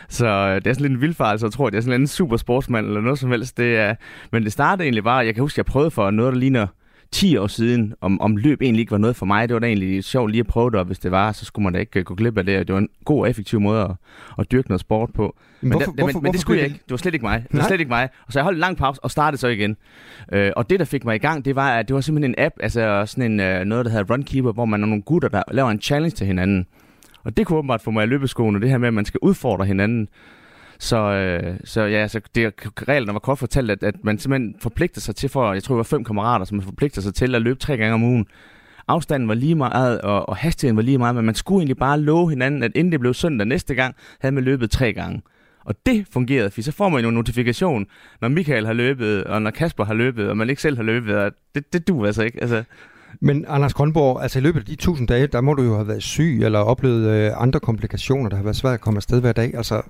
[0.10, 2.38] Så øh, det er sådan lidt en vildfarelse, jeg tror, det er sådan en super
[2.38, 3.58] sportsmand eller noget som helst.
[3.58, 3.96] Det er,
[4.32, 6.68] men det startede egentlig bare, jeg kan huske, jeg prøvede for noget, der ligner
[7.12, 9.50] 10 år siden, om, om løb egentlig ikke var noget for mig.
[9.50, 11.64] Det var da egentlig sjovt lige at prøve det, og hvis det var, så skulle
[11.64, 12.68] man da ikke gå glip af det.
[12.68, 13.92] Det var en god og effektiv måde at,
[14.40, 15.36] at dyrke noget sport på.
[15.62, 16.80] Men, hvorfor, da, hvorfor, men, men det skulle jeg ikke.
[16.84, 17.44] Det var slet ikke mig.
[17.44, 17.68] Det var Nej.
[17.68, 18.10] slet ikke mig.
[18.28, 19.78] Og så jeg holdt en lang pause og startede så igen.
[20.34, 22.46] Øh, og det, der fik mig i gang, det var, at det var simpelthen en
[22.46, 25.44] app, altså sådan en, øh, noget, der hedder Runkeeper, hvor man er nogle gutter, der
[25.52, 26.66] laver en challenge til hinanden.
[27.24, 29.66] Og det kunne åbenbart få mig i løbeskoene, det her med, at man skal udfordre
[29.66, 30.08] hinanden.
[30.80, 32.54] Så, øh, så ja, så det
[32.88, 35.78] reglerne var kort fortalt, at, at man simpelthen forpligter sig til, for jeg tror, det
[35.78, 38.26] var fem kammerater, som man forpligter sig til at løbe tre gange om ugen.
[38.88, 42.00] Afstanden var lige meget, og, og hastigheden var lige meget, men man skulle egentlig bare
[42.00, 45.22] love hinanden, at inden det blev søndag næste gang, havde man løbet tre gange.
[45.66, 47.86] Og det fungerede, for så får man jo en notifikation,
[48.22, 51.16] når Michael har løbet, og når Kasper har løbet, og man ikke selv har løbet,
[51.16, 52.42] og det, det duer altså ikke.
[52.42, 52.64] Altså,
[53.22, 55.88] men Anders Grønborg, altså i løbet af de tusind dage, der må du jo have
[55.88, 59.32] været syg, eller oplevet øh, andre komplikationer, der har været svært at komme afsted hver
[59.32, 59.56] dag.
[59.56, 59.82] Altså,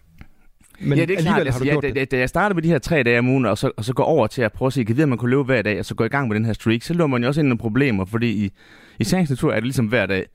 [0.80, 1.40] men ja, det er klart.
[1.40, 3.58] Altså, har ja, da, da, jeg startede med de her tre dage om ugen, og
[3.58, 5.62] så, og så går over til at prøve at se, at man kunne løbe hver
[5.62, 7.42] dag, og så gå i gang med den her streak, så lå man jo også
[7.42, 8.52] ind i nogle problemer, fordi i,
[9.00, 10.26] i sagens natur er det ligesom hver dag.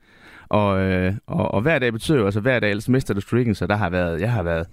[0.49, 3.55] Og, øh, og, og hver dag betyder jo, altså hver dag, ellers mister du streaken,
[3.55, 4.67] så der har været, jeg har været,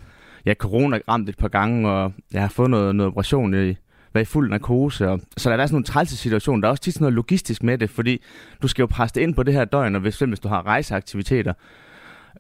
[0.47, 3.77] ja, corona ramt et par gange, og jeg har fået noget, noget operation i,
[4.15, 5.09] været i fuld narkose.
[5.09, 6.61] Og, så der er sådan nogle trælse situationer.
[6.61, 8.23] Der er også tit sådan noget logistisk med det, fordi
[8.63, 10.67] du skal jo presse det ind på det her døgn, og hvis, hvis du har
[10.67, 11.53] rejseaktiviteter.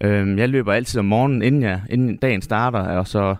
[0.00, 3.36] Øhm, jeg løber altid om morgenen, inden, jeg, inden dagen starter, og så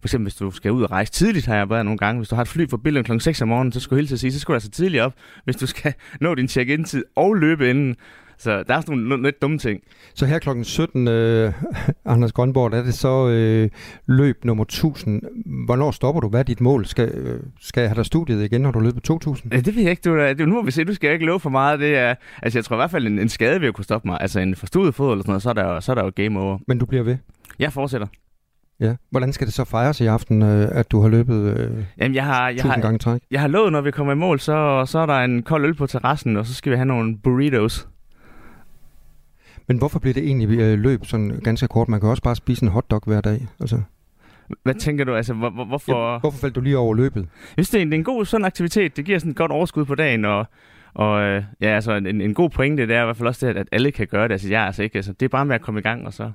[0.00, 2.18] for eksempel hvis du skal ud og rejse tidligt, har jeg været nogle gange.
[2.18, 3.18] Hvis du har et fly for Billund kl.
[3.18, 5.14] 6 om morgenen, så skulle du hele tiden sige, så skulle du altså tidligt op,
[5.44, 7.96] hvis du skal nå din check-in-tid og løbe inden.
[8.40, 9.80] Så der er sådan nogle lidt dumme ting.
[10.14, 11.52] Så her klokken 17, øh,
[12.04, 13.68] Anders Grønborg, er det så øh,
[14.06, 15.22] løb nummer 1000.
[15.66, 16.28] Hvornår stopper du?
[16.28, 16.86] Hvad er dit mål?
[16.86, 19.50] Skal, øh, skal jeg have dig studiet igen, når du løber 2000?
[19.50, 20.02] Det ved jeg ikke.
[20.04, 20.84] Du, det, nu må vi se.
[20.84, 21.80] Du skal ikke løbe for meget.
[21.80, 24.18] Det er, altså, jeg tror i hvert fald, en, en skade vil kunne stoppe mig.
[24.20, 26.40] Altså en forstudet fod eller sådan noget, så er, der, så er der jo game
[26.40, 26.58] over.
[26.66, 27.16] Men du bliver ved?
[27.58, 28.06] Jeg fortsætter.
[28.80, 28.94] Ja.
[29.10, 32.24] Hvordan skal det så fejres i aften, øh, at du har løbet øh, Jamen, jeg
[32.24, 33.20] har, jeg har, gange træk?
[33.30, 35.74] Jeg har lovet, når vi kommer i mål, så, så er der en kold øl
[35.74, 37.88] på terrassen, og så skal vi have nogle burritos.
[39.66, 41.88] Men hvorfor bliver det egentlig øh, løb sådan ganske kort?
[41.88, 43.48] Man kan også bare spise en hotdog hver dag.
[43.60, 43.82] Altså.
[44.62, 45.14] Hvad tænker du?
[45.14, 46.12] Altså, hvor, hvorfor...
[46.12, 47.20] Ja, hvorfor faldt du lige over løbet?
[47.20, 47.28] Jeg
[47.64, 48.96] synes, det er en, det er en god sådan aktivitet.
[48.96, 50.46] Det giver sådan et godt overskud på dagen, og,
[50.94, 53.56] og øh, ja, altså, en, en god pointe, det er i hvert fald også det,
[53.56, 54.32] at alle kan gøre det.
[54.32, 56.32] Altså, jeg, altså ikke, altså, det er bare med at komme i gang, og så,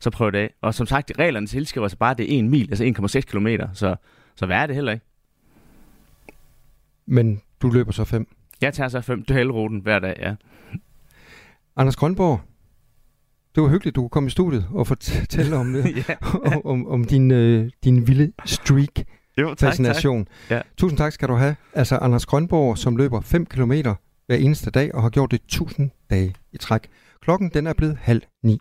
[0.00, 0.54] så prøve det af.
[0.62, 3.96] Og som sagt, reglerne tilskriver sig bare, det er en mil, altså 1,6 km, så,
[4.36, 5.04] så hvad er det heller ikke?
[7.06, 8.28] Men du løber så fem?
[8.60, 10.34] Jeg tager så fem ruten hver dag, ja.
[11.76, 12.40] Anders Grønborg,
[13.54, 16.14] det var hyggeligt, du kunne komme i studiet og fortælle om, det, ja.
[16.72, 19.06] om, om din, øh, din vilde streak
[19.38, 20.24] jo, tak, fascination.
[20.24, 20.56] Tak.
[20.56, 20.60] Ja.
[20.76, 21.56] Tusind tak skal du have.
[21.72, 23.72] Altså Anders Grønborg, som løber 5 km
[24.26, 26.88] hver eneste dag og har gjort det 1000 dage i træk.
[27.22, 28.60] Klokken den er blevet halv ni.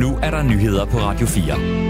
[0.00, 1.87] Nu er der nyheder på Radio 4.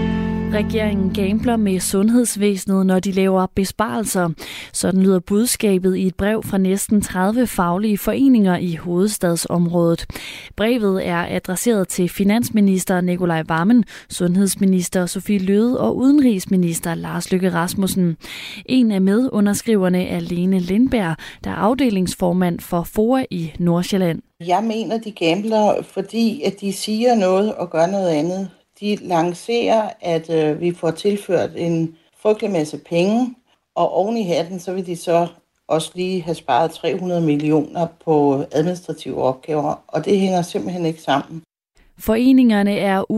[0.53, 4.29] Regeringen gambler med sundhedsvæsenet, når de laver besparelser.
[4.73, 10.05] Sådan lyder budskabet i et brev fra næsten 30 faglige foreninger i hovedstadsområdet.
[10.55, 18.17] Brevet er adresseret til finansminister Nikolaj Vammen, sundhedsminister Sofie Løde og udenrigsminister Lars Løkke Rasmussen.
[18.65, 24.21] En af medunderskriverne er Lene Lindberg, der er afdelingsformand for FOA i Nordsjælland.
[24.47, 28.49] Jeg mener, de gambler, fordi at de siger noget og gør noget andet
[28.81, 33.35] de lancerer, at øh, vi får tilført en frygtelig masse penge,
[33.75, 35.27] og oven i hatten, så vil de så
[35.67, 41.43] også lige have sparet 300 millioner på administrative opgaver, og det hænger simpelthen ikke sammen.
[41.97, 43.11] Foreningerne er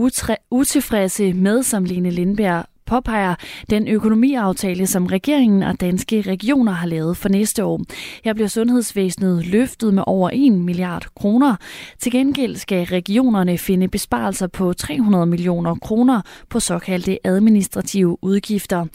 [0.50, 3.34] utilfredse med, som Lene Lindberg påpeger
[3.70, 7.80] den økonomiaftale, som regeringen og danske regioner har lavet for næste år.
[8.24, 11.56] Her bliver sundhedsvæsenet løftet med over 1 milliard kroner.
[11.98, 18.86] Til gengæld skal regionerne finde besparelser på 300 millioner kroner på såkaldte administrative udgifter.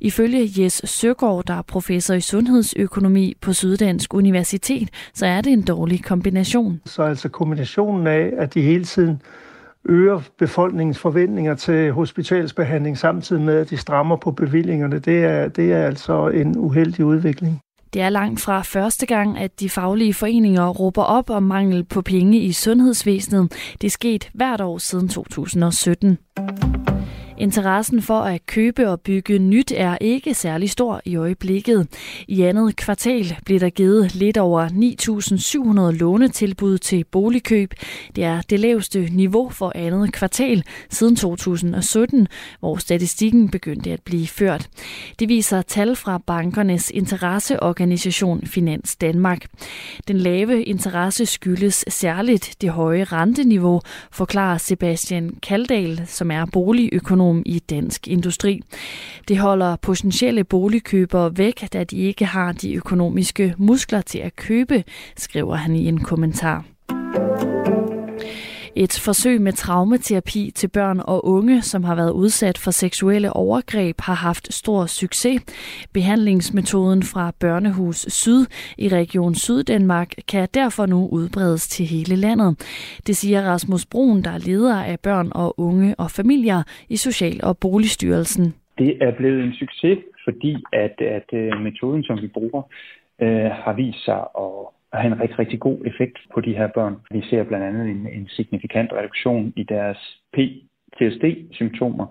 [0.00, 5.62] Ifølge Jes Søgaard, der er professor i sundhedsøkonomi på Syddansk Universitet, så er det en
[5.62, 6.80] dårlig kombination.
[6.84, 9.22] Så altså kombinationen af, at de hele tiden
[9.88, 15.72] øger befolkningens forventninger til hospitalsbehandling samtidig med, at de strammer på bevillingerne, det er, det
[15.72, 17.60] er altså en uheldig udvikling.
[17.94, 22.02] Det er langt fra første gang, at de faglige foreninger råber op om mangel på
[22.02, 23.52] penge i sundhedsvæsenet.
[23.80, 26.18] Det er sket hvert år siden 2017.
[27.38, 31.88] Interessen for at købe og bygge nyt er ikke særlig stor i øjeblikket.
[32.28, 34.68] I andet kvartal blev der givet lidt over
[35.92, 37.74] 9.700 lånetilbud til boligkøb.
[38.16, 42.28] Det er det laveste niveau for andet kvartal siden 2017,
[42.60, 44.68] hvor statistikken begyndte at blive ført.
[45.18, 49.46] Det viser tal fra bankernes interesseorganisation Finans Danmark.
[50.08, 53.80] Den lave interesse skyldes særligt det høje renteniveau,
[54.12, 58.60] forklarer Sebastian Kaldal, som er boligøkonom i Dansk Industri.
[59.28, 64.84] Det holder potentielle boligkøbere væk, da de ikke har de økonomiske muskler til at købe,
[65.16, 66.64] skriver han i en kommentar.
[68.76, 74.00] Et forsøg med traumaterapi til børn og unge, som har været udsat for seksuelle overgreb,
[74.00, 75.42] har haft stor succes.
[75.92, 78.46] Behandlingsmetoden fra Børnehus Syd
[78.78, 82.50] i Region Syddanmark kan derfor nu udbredes til hele landet.
[83.06, 87.44] Det siger Rasmus Brun, der er leder af børn og unge og familier i Social-
[87.44, 88.54] og Boligstyrelsen.
[88.78, 92.62] Det er blevet en succes, fordi at, at øh, metoden, som vi bruger,
[93.22, 94.52] øh, har vist sig at
[94.94, 96.96] at have en rigtig, rigtig god effekt på de her børn.
[97.10, 99.98] Vi ser blandt andet en, en signifikant reduktion i deres
[100.34, 102.06] PTSD-symptomer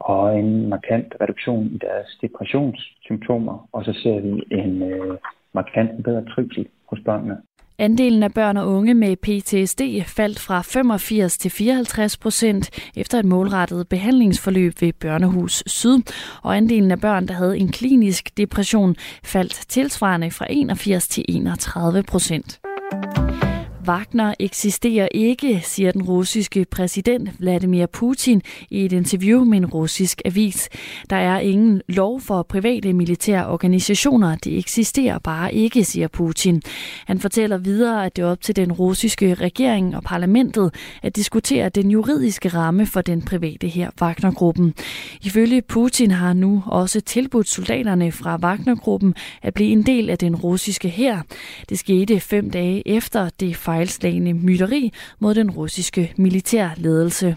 [0.00, 5.16] og en markant reduktion i deres depressionssymptomer, og så ser vi en øh,
[5.52, 7.36] markant bedre trivsel hos børnene.
[7.80, 13.24] Andelen af børn og unge med PTSD faldt fra 85 til 54 procent efter et
[13.24, 15.98] målrettet behandlingsforløb ved Børnehus Syd,
[16.42, 22.02] og andelen af børn, der havde en klinisk depression, faldt tilsvarende fra 81 til 31
[22.02, 22.60] procent.
[23.90, 30.22] Wagner eksisterer ikke, siger den russiske præsident Vladimir Putin i et interview med en russisk
[30.24, 30.68] avis.
[31.10, 34.36] Der er ingen lov for private militære organisationer.
[34.36, 36.62] Det eksisterer bare ikke, siger Putin.
[37.06, 41.68] Han fortæller videre, at det er op til den russiske regering og parlamentet at diskutere
[41.68, 44.74] den juridiske ramme for den private her Wagner-gruppen.
[45.22, 50.36] Ifølge Putin har nu også tilbudt soldaterne fra Wagner-gruppen at blive en del af den
[50.36, 51.22] russiske hær.
[51.68, 57.36] Det skete fem dage efter det fejlslagende myteri mod den russiske militærledelse.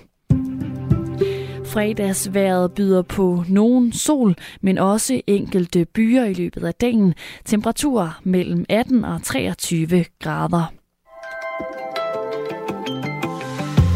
[1.65, 7.13] Fredagsværet byder på nogen sol, men også enkelte byer i løbet af dagen.
[7.45, 10.73] Temperaturer mellem 18 og 23 grader.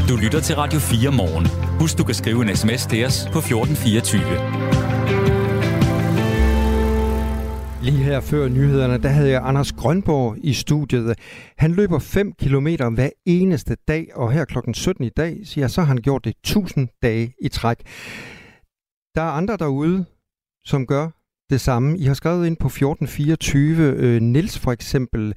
[0.10, 1.47] Du lytter til Radio 4 morgen.
[1.79, 4.87] Husk, du kan skrive en sms til os på 1424.
[7.82, 11.16] Lige her før nyhederne, der havde jeg Anders Grønborg i studiet.
[11.58, 15.72] Han løber 5 km hver eneste dag, og her klokken 17 i dag, siger jeg,
[15.72, 17.78] så har han gjort det 1000 dage i træk.
[19.16, 20.06] Der er andre derude,
[20.66, 21.10] som gør
[21.50, 21.98] det samme.
[21.98, 23.84] I har skrevet ind på 1424.
[23.84, 25.34] Øh, Nils for eksempel,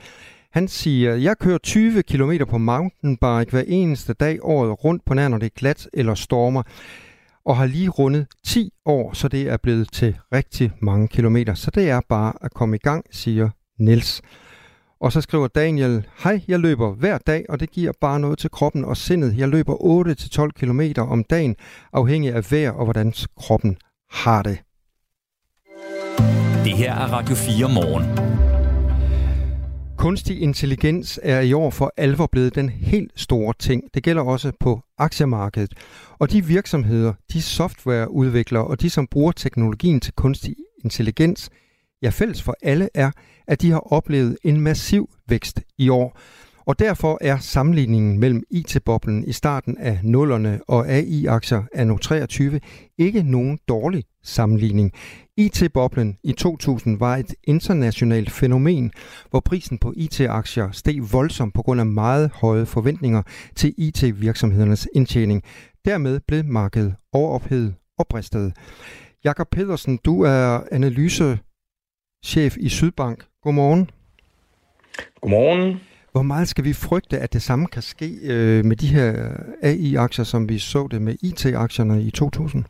[0.53, 5.29] han siger, jeg kører 20 km på mountainbike hver eneste dag året rundt på nær,
[5.29, 6.63] når det er glat eller stormer
[7.45, 11.55] og har lige rundet 10 år, så det er blevet til rigtig mange kilometer.
[11.55, 14.23] Så det er bare at komme i gang, siger Niels.
[15.01, 18.51] Og så skriver Daniel, hej, jeg løber hver dag, og det giver bare noget til
[18.51, 19.39] kroppen og sindet.
[19.39, 19.75] Jeg løber
[20.47, 21.57] 8-12 km om dagen,
[21.93, 23.77] afhængig af vejr og hvordan kroppen
[24.11, 24.59] har det.
[26.65, 28.50] Det her er Radio 4 morgen.
[30.01, 33.83] Kunstig intelligens er i år for alvor blevet den helt store ting.
[33.95, 35.75] Det gælder også på aktiemarkedet.
[36.19, 41.51] Og de virksomheder, de softwareudviklere og de, som bruger teknologien til kunstig intelligens,
[42.03, 43.11] ja fælles for alle er,
[43.47, 46.19] at de har oplevet en massiv vækst i år.
[46.67, 52.61] Og derfor er sammenligningen mellem IT-boblen i starten af nullerne og AI-aktier anno 23
[52.99, 54.93] ikke nogen dårlig sammenligning.
[55.37, 58.93] IT-boblen i 2000 var et internationalt fænomen,
[59.31, 63.23] hvor prisen på IT-aktier steg voldsomt på grund af meget høje forventninger
[63.55, 65.43] til IT-virksomhedernes indtjening.
[65.85, 68.53] Dermed blev markedet overophedet og bristet.
[69.25, 73.25] Jakob Pedersen, du er analysechef i Sydbank.
[73.43, 73.91] Godmorgen.
[75.21, 75.81] Godmorgen.
[76.13, 79.29] Hvor meget skal vi frygte, at det samme kan ske øh, med de her
[79.63, 82.65] AI-aktier, som vi så det med IT-aktierne i 2000?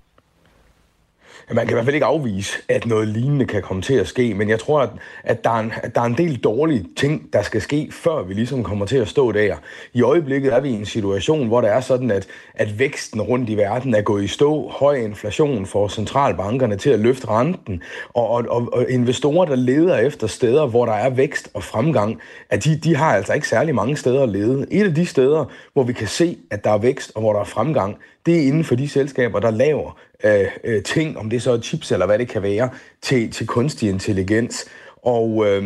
[1.52, 4.34] Man kan i hvert fald ikke afvise, at noget lignende kan komme til at ske,
[4.34, 4.90] men jeg tror, at,
[5.24, 8.22] at, der, er en, at der er en del dårlige ting, der skal ske, før
[8.22, 9.56] vi ligesom kommer til at stå der.
[9.92, 13.50] I øjeblikket er vi i en situation, hvor det er sådan, at, at væksten rundt
[13.50, 14.68] i verden er gået i stå.
[14.68, 17.82] Høj inflation får centralbankerne til at løfte renten,
[18.14, 22.20] og, og, og, og investorer, der leder efter steder, hvor der er vækst og fremgang,
[22.50, 24.66] at de, de har altså ikke særlig mange steder at lede.
[24.70, 27.40] Et af de steder, hvor vi kan se, at der er vækst og hvor der
[27.40, 31.42] er fremgang, det er inden for de selskaber, der laver øh, øh, ting, om det
[31.42, 32.70] så er chips eller hvad det kan være,
[33.02, 34.64] til, til kunstig intelligens.
[35.02, 35.64] Og øh,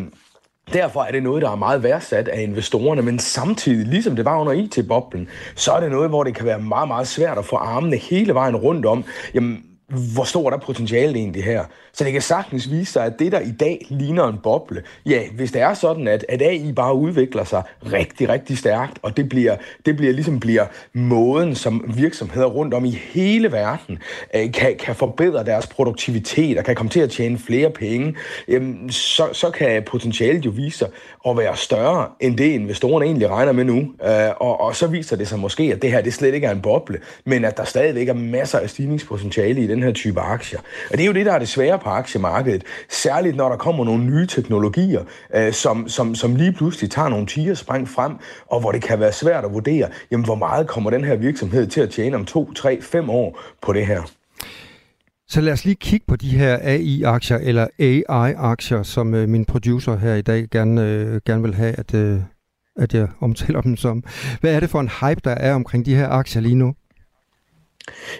[0.72, 4.40] derfor er det noget, der er meget værdsat af investorerne, men samtidig, ligesom det var
[4.40, 7.56] under IT-boblen, så er det noget, hvor det kan være meget, meget svært at få
[7.56, 9.04] armene hele vejen rundt om.
[9.34, 11.64] Jamen, hvor stort er potentialet egentlig her?
[11.92, 15.22] Så det kan sagtens vise sig, at det, der i dag ligner en boble, ja,
[15.36, 19.28] hvis det er sådan, at, at AI bare udvikler sig rigtig, rigtig stærkt, og det
[19.28, 23.98] bliver, det bliver ligesom bliver måden, som virksomheder rundt om i hele verden
[24.34, 28.14] øh, kan, kan forbedre deres produktivitet og kan komme til at tjene flere penge,
[28.48, 30.88] jamen, så, så kan potentialet jo vise sig
[31.28, 33.78] at være større, end det investorerne egentlig regner med nu.
[33.78, 36.52] Øh, og, og så viser det sig måske, at det her det slet ikke er
[36.52, 40.58] en boble, men at der stadigvæk er masser af stigningspotentiale i den her type aktier.
[40.90, 43.84] Og det er jo det, der er det svære på aktiemarkedet, særligt når der kommer
[43.84, 45.02] nogle nye teknologier,
[45.34, 48.12] øh, som, som, som lige pludselig tager nogle tiger spring frem,
[48.46, 51.66] og hvor det kan være svært at vurdere, jamen hvor meget kommer den her virksomhed
[51.66, 54.02] til at tjene om to, tre, fem år på det her.
[55.28, 59.96] Så lad os lige kigge på de her AI-aktier, eller AI-aktier, som øh, min producer
[59.96, 62.20] her i dag gerne, øh, gerne vil have, at, øh,
[62.76, 64.04] at jeg omtaler dem som.
[64.40, 66.74] Hvad er det for en hype, der er omkring de her aktier lige nu?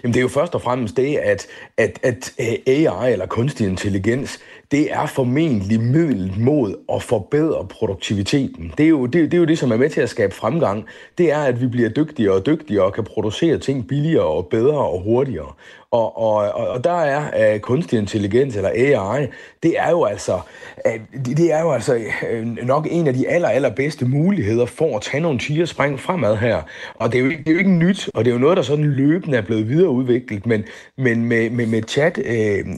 [0.03, 1.47] Jamen det er jo først og fremmest det, at,
[1.77, 4.39] at, at øh, AI eller kunstig intelligens,
[4.71, 8.73] det er formentlig middel mod at forbedre produktiviteten.
[8.77, 10.85] Det er, jo, det, det er jo det, som er med til at skabe fremgang.
[11.17, 14.77] Det er, at vi bliver dygtigere og dygtigere og kan producere ting billigere og bedre
[14.77, 15.51] og hurtigere.
[15.95, 19.27] Og, og, og der er uh, kunstig intelligens, eller AI,
[19.63, 20.39] det er jo altså,
[20.85, 25.01] uh, det er jo altså uh, nok en af de aller, allerbedste muligheder for at
[25.01, 26.61] tage nogle tiger spring fremad her.
[26.95, 28.63] Og det er, jo, det er jo ikke nyt, og det er jo noget, der
[28.63, 30.63] sådan løbende er blevet videreudviklet, men,
[30.97, 32.71] men med, med, med chat, uh,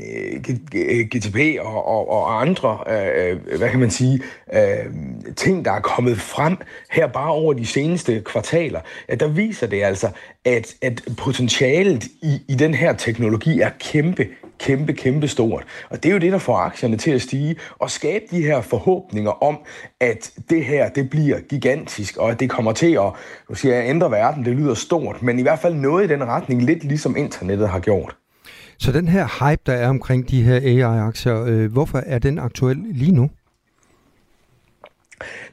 [1.12, 4.22] GTP og, og, og andre, øh, øh, hvad kan man sige,
[4.54, 4.86] øh,
[5.36, 6.58] ting, der er kommet frem
[6.92, 10.10] her bare over de seneste kvartaler, at der viser det altså,
[10.46, 14.28] at, at potentialet i, i den her teknologi er kæmpe,
[14.60, 15.66] kæmpe, kæmpe stort.
[15.90, 18.62] Og det er jo det, der får aktierne til at stige og skabe de her
[18.62, 19.58] forhåbninger om,
[20.00, 23.12] at det her, det bliver gigantisk, og at det kommer til at,
[23.50, 26.24] nu siger jeg, ændre verden, det lyder stort, men i hvert fald noget i den
[26.24, 28.16] retning, lidt ligesom internettet har gjort.
[28.80, 32.78] Så den her hype, der er omkring de her AI-aktier, øh, hvorfor er den aktuel
[32.78, 33.30] lige nu?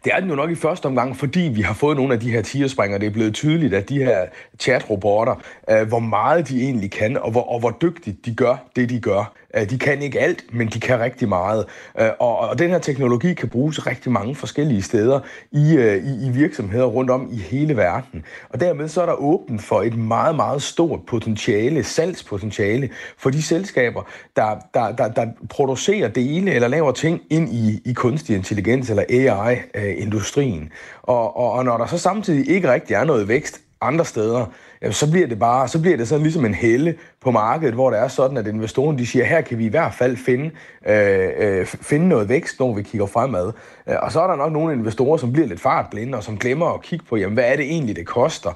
[0.05, 2.31] Det er den jo nok i første omgang, fordi vi har fået nogle af de
[2.31, 2.99] her tierspringer.
[2.99, 4.27] Det er blevet tydeligt, at de her
[4.61, 5.35] chatrobotter,
[5.71, 9.01] øh, hvor meget de egentlig kan, og hvor, og hvor dygtigt de gør det, de
[9.01, 9.33] gør.
[9.57, 11.67] Øh, de kan ikke alt, men de kan rigtig meget.
[12.01, 15.21] Øh, og, og den her teknologi kan bruges rigtig mange forskellige steder
[15.53, 18.25] i, øh, i, i virksomheder rundt om i hele verden.
[18.51, 23.43] Og dermed så er der åbent for et meget, meget stort potentiale, salgspotentiale for de
[23.43, 24.03] selskaber,
[24.37, 29.05] der, der, der, der producerer dele eller laver ting ind i, i kunstig intelligens eller
[29.09, 30.73] AI-industrien.
[31.03, 34.47] Og, og, og når der så samtidig ikke rigtig er noget vækst andre steder,
[34.91, 36.95] så bliver det bare, så bliver det sådan ligesom en helle
[37.25, 39.95] på markedet, hvor det er sådan, at investorerne de siger, her kan vi i hvert
[39.95, 40.51] fald finde,
[40.87, 43.53] øh, øh, finde noget vækst, når vi kigger fremad.
[43.89, 46.75] Øh, og så er der nok nogle investorer, som bliver lidt fartblinde, og som glemmer
[46.75, 48.51] at kigge på, jamen, hvad er det egentlig, det koster?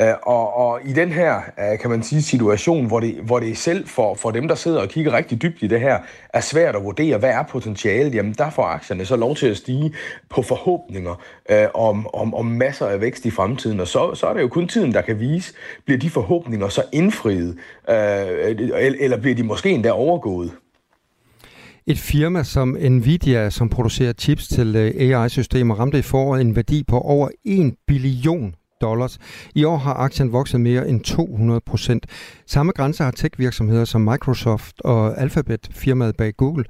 [0.00, 3.58] Øh, og, og i den her, øh, kan man sige, situation, hvor det, hvor det
[3.58, 5.98] selv for, for dem, der sidder og kigger rigtig dybt i det her,
[6.28, 9.56] er svært at vurdere, hvad er potentialet, jamen der får aktierne så lov til at
[9.56, 9.94] stige
[10.30, 11.20] på forhåbninger
[11.50, 13.80] øh, om, om, om masser af vækst i fremtiden.
[13.80, 15.54] Og så, så er det jo kun tiden, der kan vise,
[15.84, 17.58] bliver de forhåbninger så indfriet,
[17.88, 20.50] øh, Øh, øh, eller bliver de måske endda overgået?
[21.86, 26.84] Et firma som Nvidia, som producerer chips til øh, AI-systemer, ramte i foråret en værdi
[26.84, 29.18] på over 1 billion dollars.
[29.54, 32.06] I år har aktien vokset mere end 200 procent.
[32.46, 36.64] Samme grænse har tech-virksomheder som Microsoft og Alphabet, firmaet bag Google,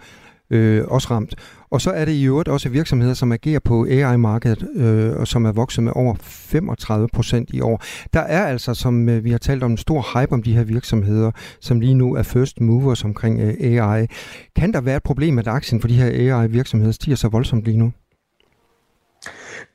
[0.51, 1.35] øh, også ramt.
[1.73, 5.45] Og så er det i øvrigt også virksomheder, som agerer på AI-markedet, øh, og som
[5.45, 7.83] er vokset med over 35 procent i år.
[8.13, 10.65] Der er altså, som øh, vi har talt om, en stor hype om de her
[10.65, 14.07] virksomheder, som lige nu er first movers omkring øh, AI.
[14.57, 17.77] Kan der være et problem, at aktien for de her AI-virksomheder stiger så voldsomt lige
[17.77, 17.93] nu?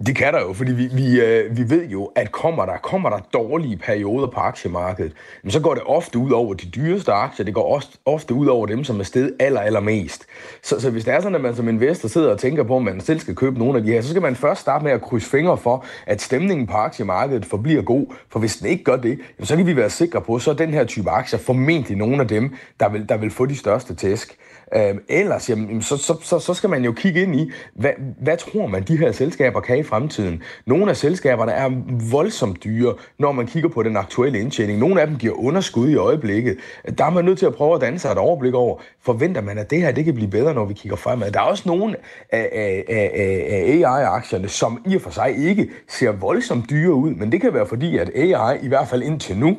[0.05, 3.09] Det kan der jo, fordi vi, vi, øh, vi ved jo, at kommer der, kommer
[3.09, 5.13] der dårlige perioder på aktiemarkedet,
[5.47, 8.65] så går det ofte ud over de dyreste aktier, det går også, ofte ud over
[8.65, 10.25] dem, som er sted aller, aller mest.
[10.63, 12.83] Så, så hvis det er sådan, at man som investor sidder og tænker på, om
[12.83, 15.01] man selv skal købe nogle af de her, så skal man først starte med at
[15.01, 19.19] krydse fingre for, at stemningen på aktiemarkedet forbliver god, for hvis den ikke gør det,
[19.43, 22.27] så kan vi være sikre på, så er den her type aktier formentlig nogle af
[22.27, 24.37] dem, der vil, der vil få de største tæsk.
[24.75, 27.91] Øh, ellers, jamen, så, så, så, så skal man jo kigge ind i, hvad,
[28.21, 30.43] hvad tror man, de her selskaber kan i fremtiden?
[30.65, 31.69] Nogle af selskaberne er
[32.11, 34.79] voldsomt dyre, når man kigger på den aktuelle indtjening.
[34.79, 36.57] Nogle af dem giver underskud i øjeblikket.
[36.97, 39.57] Der er man nødt til at prøve at danne sig et overblik over, forventer man,
[39.57, 41.31] at det her det kan blive bedre, når vi kigger fremad.
[41.31, 41.95] Der er også nogle
[42.29, 43.11] af, af, af,
[43.49, 47.53] af AI-aktierne, som i og for sig ikke ser voldsomt dyre ud, men det kan
[47.53, 49.57] være fordi, at AI i hvert fald indtil nu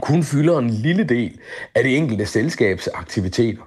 [0.00, 1.38] kun fylder en lille del
[1.74, 3.62] af det enkelte selskabs aktiviteter.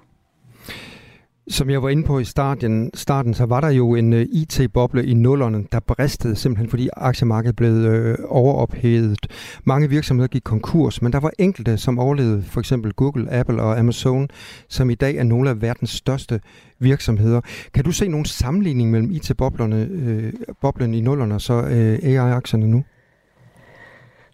[1.49, 4.25] Som jeg var inde på i starten, starten så var der jo en øh, uh,
[4.41, 9.27] IT-boble i nullerne, der bristede simpelthen, fordi aktiemarkedet blev øh, overophedet.
[9.63, 13.79] Mange virksomheder gik konkurs, men der var enkelte, som overlevede, for eksempel Google, Apple og
[13.79, 14.29] Amazon,
[14.69, 16.39] som i dag er nogle af verdens største
[16.79, 17.41] virksomheder.
[17.73, 22.67] Kan du se nogen sammenligning mellem IT-boblerne øh, boblen i nullerne og så øh, AI-aktierne
[22.67, 22.83] nu?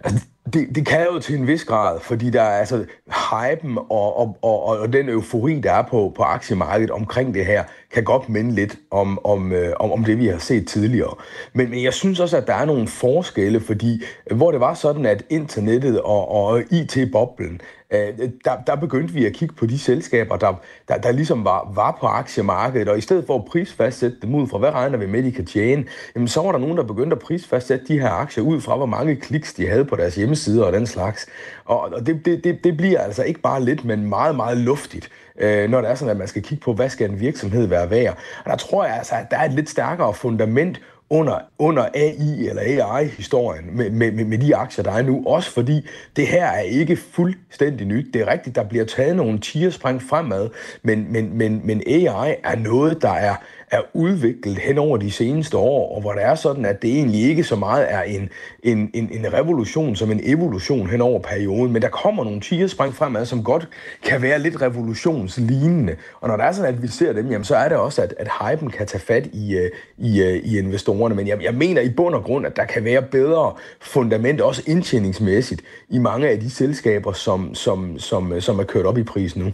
[0.04, 4.20] Altså, det, det kan jo til en vis grad, fordi der er altså hypen og,
[4.20, 7.64] og, og, og den eufori, der er på, på aktiemarkedet omkring det her,
[7.94, 11.16] kan godt minde lidt om, om, øh, om, om det, vi har set tidligere.
[11.54, 15.06] Men, men jeg synes også, at der er nogle forskelle, fordi hvor det var sådan,
[15.06, 17.62] at internettet og, og IT-boblen,
[17.94, 20.54] øh, der, der begyndte vi at kigge på de selskaber, der,
[20.88, 24.48] der, der ligesom var, var på aktiemarkedet, og i stedet for at prisfastsætte dem ud
[24.48, 25.86] fra, hvad regner vi med, de kan tjene,
[26.16, 28.86] jamen, så var der nogen, der begyndte at prisfastsætte de her aktier ud fra, hvor
[28.86, 31.28] mange kliks de havde på deres hjemmesider og den slags.
[31.66, 35.10] Og, og det, det, det, det bliver altså ikke bare lidt, men meget, meget luftigt
[35.40, 37.90] øh, når det er sådan, at man skal kigge på, hvad skal en virksomhed være
[37.90, 38.18] værd.
[38.46, 40.82] Og der tror jeg altså, at der er et lidt stærkere fundament
[41.14, 45.24] under, under AI eller AI-historien med, med, med de aktier, der er nu.
[45.28, 48.14] Også fordi det her er ikke fuldstændig nyt.
[48.14, 50.50] Det er rigtigt, der bliver taget nogle tierspring fremad,
[50.84, 53.36] men, men, men, men AI er noget, der er,
[53.74, 57.22] er udviklet hen over de seneste år, og hvor det er sådan, at det egentlig
[57.22, 58.30] ikke så meget er en,
[58.64, 62.96] en, en, en revolution som en evolution hen over perioden, men der kommer nogle tigerspring
[62.96, 63.68] fremad, som godt
[64.04, 65.96] kan være lidt revolutionslignende.
[66.22, 68.14] Og når der er sådan, at vi ser dem, jamen, så er det også, at,
[68.18, 71.16] at hypen kan tage fat i, øh, i, øh, i investorerne.
[71.16, 74.64] Men jeg, jeg mener i bund og grund, at der kan være bedre fundament, også
[74.68, 79.36] indtjeningsmæssigt, i mange af de selskaber, som, som, som, som er kørt op i pris
[79.36, 79.52] nu.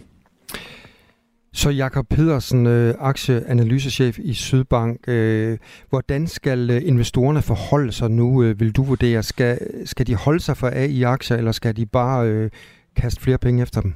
[1.52, 5.08] Så Jakob Pedersen, øh, aktieanalysechef i Sydbank.
[5.08, 9.22] Øh, hvordan skal øh, investorerne forholde sig nu, øh, vil du vurdere?
[9.22, 12.50] Skal, skal de holde sig for AI-aktier, eller skal de bare øh,
[12.96, 13.94] kaste flere penge efter dem?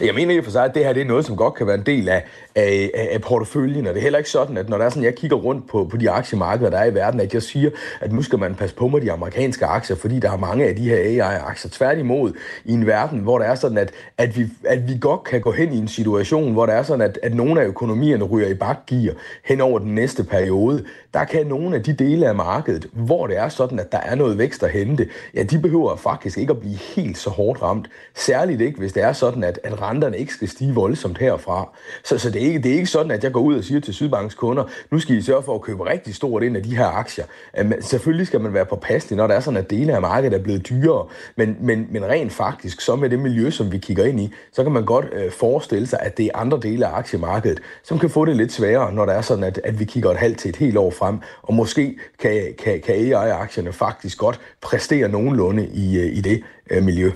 [0.00, 1.76] Jeg mener i for sig, at det her det er noget, som godt kan være
[1.76, 2.24] en del af,
[2.54, 5.14] af, af porteføljen, og det er heller ikke sådan, at når der er sådan, jeg
[5.14, 7.70] kigger rundt på, på de aktiemarkeder, der er i verden, at jeg siger,
[8.00, 10.76] at nu skal man passe på med de amerikanske aktier, fordi der er mange af
[10.76, 11.70] de her AI-aktier.
[11.70, 12.32] Tværtimod
[12.64, 15.52] i en verden, hvor der er sådan, at, at, vi, at vi godt kan gå
[15.52, 18.54] hen i en situation, hvor der er sådan, at, at nogle af økonomierne ryger i
[18.54, 19.14] bakgear
[19.44, 20.84] hen over den næste periode.
[21.14, 24.14] Der kan nogle af de dele af markedet, hvor det er sådan, at der er
[24.14, 27.88] noget vækst at hente, ja, de behøver faktisk ikke at blive helt så hårdt ramt.
[28.14, 31.68] Særligt ikke, hvis det er sådan, at, at renterne ikke skal stige voldsomt herfra.
[32.04, 33.80] Så, så det, er ikke, det er ikke sådan, at jeg går ud og siger
[33.80, 36.76] til Sydbanks kunder, nu skal I sørge for at købe rigtig stort ind af de
[36.76, 37.24] her aktier.
[37.64, 40.42] Men selvfølgelig skal man være påpasselig, når der er sådan, at dele af markedet er
[40.42, 41.06] blevet dyrere.
[41.36, 44.62] Men, men, men rent faktisk, så med det miljø, som vi kigger ind i, så
[44.62, 48.10] kan man godt øh, forestille sig, at det er andre dele af aktiemarkedet, som kan
[48.10, 50.48] få det lidt sværere, når der er sådan, at, at vi kigger et halvt til
[50.48, 51.18] et helt år frem.
[51.42, 56.82] Og måske kan, kan, kan AI-aktierne faktisk godt præstere nogenlunde i, øh, i det øh,
[56.82, 57.10] miljø.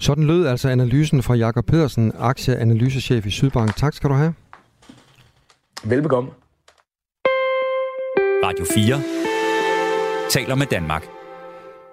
[0.00, 3.76] Sådan lød altså analysen fra Jakob Pedersen, aktieanalysechef i Sydbank.
[3.76, 4.34] Tak skal du have.
[5.84, 6.30] Velbekomme.
[8.44, 9.00] Radio 4
[10.30, 11.06] taler med Danmark.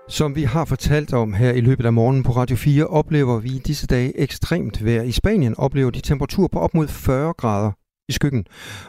[0.10, 3.50] Som vi har fortalt om her i løbet af morgenen på Radio 4, oplever vi
[3.50, 5.02] disse dage ekstremt vejr.
[5.02, 7.72] I Spanien oplever de temperatur på op mod 40 grader
[8.12, 8.45] i skyggen.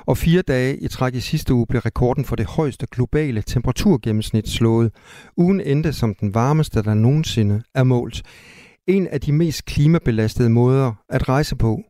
[0.06, 4.48] Og fire dage i træk i sidste uge blev rekorden for det højeste globale temperaturgennemsnit
[4.48, 4.92] slået.
[5.36, 8.22] Ugen endte som den varmeste, der nogensinde er målt.
[8.86, 11.80] En af de mest klimabelastede måder at rejse på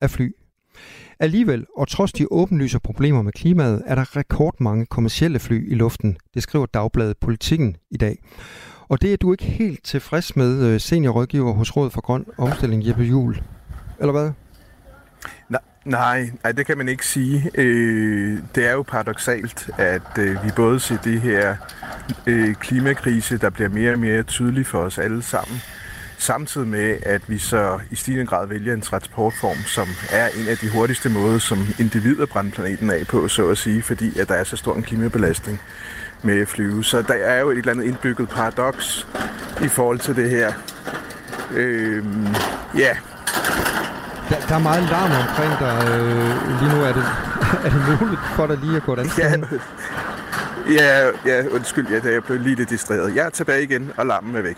[0.00, 0.30] er fly.
[1.20, 6.16] Alligevel, og trods de åbenlyse problemer med klimaet, er der rekordmange kommercielle fly i luften.
[6.34, 8.18] Det skriver Dagbladet Politikken i dag.
[8.88, 12.86] Og det er du ikke helt tilfreds med, øh, seniorrådgiver hos Råd for Grøn Omstilling,
[12.86, 13.42] Jeppe Juhl,
[14.00, 14.30] Eller hvad?
[15.48, 17.50] Nej, nej, det kan man ikke sige.
[17.54, 21.56] Øh, det er jo paradoxalt, at øh, vi både ser det her
[22.26, 25.62] øh, klimakrise, der bliver mere og mere tydelig for os alle sammen,
[26.18, 30.56] samtidig med, at vi så i stigende grad vælger en transportform, som er en af
[30.56, 34.34] de hurtigste måder, som individer brænder planeten af på, så at sige, fordi at der
[34.34, 35.60] er så stor en klimabelastning
[36.22, 36.84] med at flyve.
[36.84, 39.06] Så der er jo et eller andet indbygget paradoks
[39.64, 40.52] i forhold til det her.
[41.52, 42.04] Øh,
[42.78, 42.96] ja,
[44.28, 45.76] der, der er meget larm omkring dig.
[45.90, 47.04] Øh, lige nu er det,
[47.64, 49.60] er det muligt for dig lige at gå et andet
[50.70, 53.16] ja, ja, ja, undskyld, ja, jeg blev lige lidt distraheret.
[53.16, 54.56] Jeg er tilbage igen, og larmen er væk.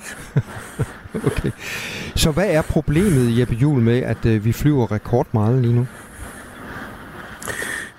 [1.27, 1.51] okay.
[2.17, 5.87] Så hvad er problemet, Jeppe Jul, med, at øh, vi flyver rekord meget lige nu?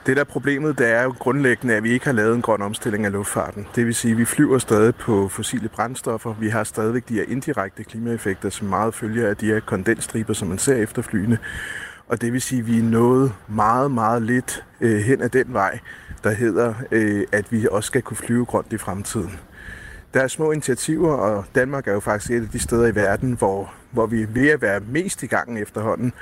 [0.07, 3.05] Det der problemet, det er jo grundlæggende, at vi ikke har lavet en grøn omstilling
[3.05, 3.67] af luftfarten.
[3.75, 6.33] Det vil sige, at vi flyver stadig på fossile brændstoffer.
[6.39, 10.47] Vi har stadigvæk de her indirekte klimaeffekter, som meget følger af de her kondensstriber, som
[10.47, 11.37] man ser efter flyene.
[12.07, 15.53] Og det vil sige, at vi er nået meget, meget lidt øh, hen ad den
[15.53, 15.79] vej,
[16.23, 19.39] der hedder, øh, at vi også skal kunne flyve grønt i fremtiden.
[20.13, 23.33] Der er små initiativer, og Danmark er jo faktisk et af de steder i verden,
[23.33, 26.13] hvor, hvor vi er ved at være mest i gang efterhånden.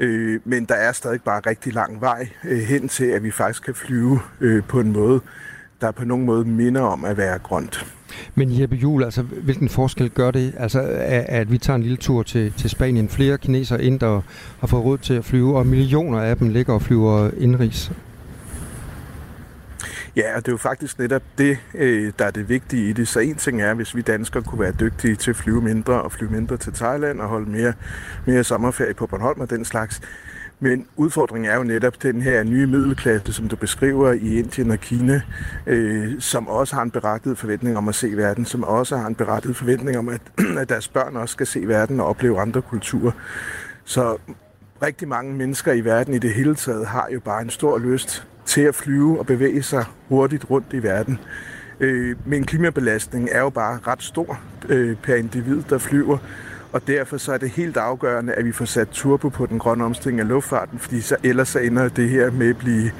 [0.00, 3.62] Øh, men der er stadig bare rigtig lang vej øh, hen til, at vi faktisk
[3.62, 5.20] kan flyve øh, på en måde,
[5.80, 7.86] der på nogen måde minder om at være grønt.
[8.34, 11.96] Men Jeppe Juhl, altså, hvilken forskel gør det, altså, at, at vi tager en lille
[11.96, 13.08] tur til, til Spanien?
[13.08, 14.20] Flere kinesere ind, der
[14.60, 17.92] har fået råd til at flyve, og millioner af dem ligger og flyver indrigs.
[20.16, 23.08] Ja, og det er jo faktisk netop det, øh, der er det vigtige i det.
[23.08, 26.12] Så en ting er, hvis vi danskere kunne være dygtige til at flyve mindre og
[26.12, 27.72] flyve mindre til Thailand og holde mere,
[28.26, 30.00] mere sommerferie på Bornholm og den slags.
[30.60, 34.78] Men udfordringen er jo netop den her nye middelklasse, som du beskriver i Indien og
[34.78, 35.22] Kina,
[35.66, 39.14] øh, som også har en berettiget forventning om at se verden, som også har en
[39.14, 40.20] berettiget forventning om, at,
[40.60, 43.12] at deres børn også skal se verden og opleve andre kulturer.
[43.84, 44.16] Så
[44.82, 48.26] rigtig mange mennesker i verden i det hele taget har jo bare en stor lyst
[48.46, 51.18] til at flyve og bevæge sig hurtigt rundt i verden.
[51.80, 54.38] Øh, men klimabelastningen er jo bare ret stor
[54.68, 56.18] øh, per individ, der flyver,
[56.72, 59.84] og derfor så er det helt afgørende, at vi får sat turbo på den grønne
[59.84, 62.90] omstilling af luftfarten, fordi så ellers så ender det her med at blive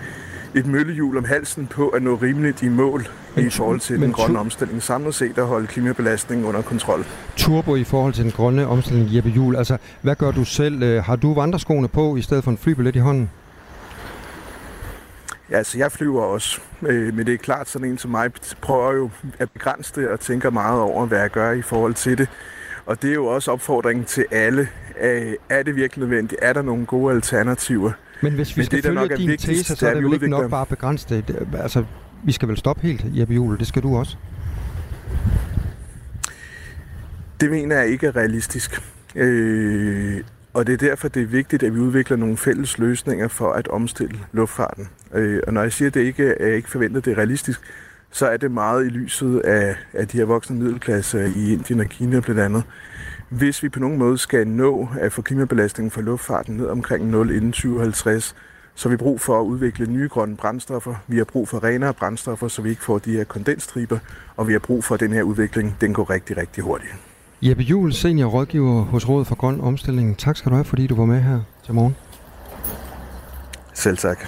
[0.55, 4.13] et møllehjul om halsen på at nå rimeligt i mål men, i forhold til den
[4.13, 7.05] grønne omstilling samlet set at holde klimabelastningen under kontrol.
[7.37, 9.57] Turbo i forhold til den grønne omstilling, Jeppe Jul.
[9.57, 10.83] Altså, hvad gør du selv?
[10.83, 13.31] Øh, har du vandreskoene på i stedet for en flybillet i hånden?
[15.55, 18.31] Altså jeg flyver også, øh, men det er klart, sådan en som mig
[18.61, 22.19] prøver jo at begrænse det og tænker meget over, hvad jeg gør i forhold til
[22.19, 22.29] det.
[22.87, 24.69] Og det er jo også opfordringen til alle.
[25.01, 26.41] Øh, er det virkelig nødvendigt?
[26.43, 27.93] Er der nogle gode alternativer?
[28.23, 30.29] Men hvis vi men skal det, følge nok din tese, så er det vel ikke
[30.29, 31.47] nok bare at begrænse det.
[31.63, 31.85] Altså,
[32.25, 33.59] vi skal vel stoppe helt, Jeppe Juhl.
[33.59, 34.17] Det skal du også.
[37.41, 38.83] Det mener jeg ikke er realistisk.
[39.15, 40.21] Øh,
[40.55, 43.69] og det er derfor, det er vigtigt, at vi udvikler nogle fælles løsninger for at
[43.69, 44.89] omstille luftfarten.
[45.15, 47.61] Øh, og når jeg siger, at det ikke er ikke forventet, at det er realistisk,
[48.11, 51.87] så er det meget i lyset af, af de her voksne middelklasser i Indien og
[51.87, 52.63] Kina blandt andet.
[53.29, 57.31] Hvis vi på nogen måde skal nå at få klimabelastningen for luftfarten ned omkring 0
[57.31, 58.37] inden 2050,
[58.75, 60.95] så har vi brug for at udvikle nye grønne brændstoffer.
[61.09, 63.99] Vi har brug for renere brændstoffer, så vi ikke får de her kondensstriber.
[64.37, 66.95] Og vi har brug for, at den her udvikling den går rigtig, rigtig hurtigt.
[67.47, 70.19] Jeppe Juhl, senior rådgiver hos Rådet for Grøn Omstilling.
[70.19, 71.97] Tak skal du have, fordi du var med her til morgen.
[73.75, 74.19] Selv tak.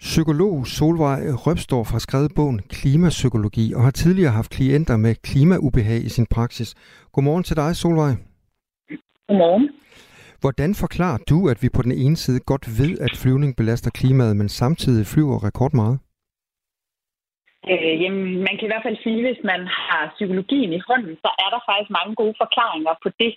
[0.00, 6.08] Psykolog Solvej Røbstorff har skrevet bogen Klimapsykologi og har tidligere haft klienter med klimaubehag i
[6.08, 6.74] sin praksis.
[7.12, 8.14] Godmorgen til dig, Solvej.
[9.28, 9.68] Godmorgen.
[10.40, 14.36] Hvordan forklarer du, at vi på den ene side godt ved, at flyvning belaster klimaet,
[14.36, 15.98] men samtidig flyver rekord meget?
[17.72, 21.14] Øh, jamen, man kan i hvert fald sige, at hvis man har psykologien i hånden,
[21.24, 23.32] så er der faktisk mange gode forklaringer på det.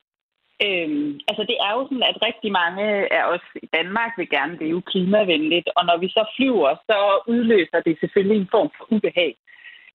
[0.65, 2.83] Øhm, altså det er jo sådan, at rigtig mange
[3.17, 6.97] af os i Danmark vil gerne leve klimavenligt, og når vi så flyver, så
[7.33, 9.31] udløser det selvfølgelig en form for ubehag.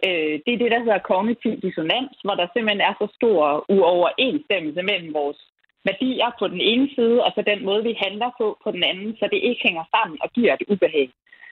[0.06, 4.82] Øh, det er det, der hedder kognitiv dissonans, hvor der simpelthen er så stor uoverensstemmelse
[4.90, 5.40] mellem vores
[5.88, 9.10] værdier på den ene side, og så den måde, vi handler på på den anden,
[9.18, 11.08] så det ikke hænger sammen og giver et ubehag.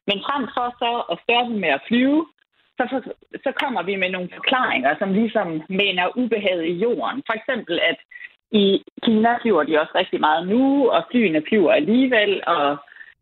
[0.08, 2.20] Men frem for så at stoppe med at flyve,
[2.78, 3.00] så, for,
[3.44, 7.22] så kommer vi med nogle forklaringer, som ligesom mener ubehaget i jorden.
[7.26, 7.98] For eksempel, at
[8.50, 12.76] i Kina flyver de også rigtig meget nu, og flyene flyver alligevel, og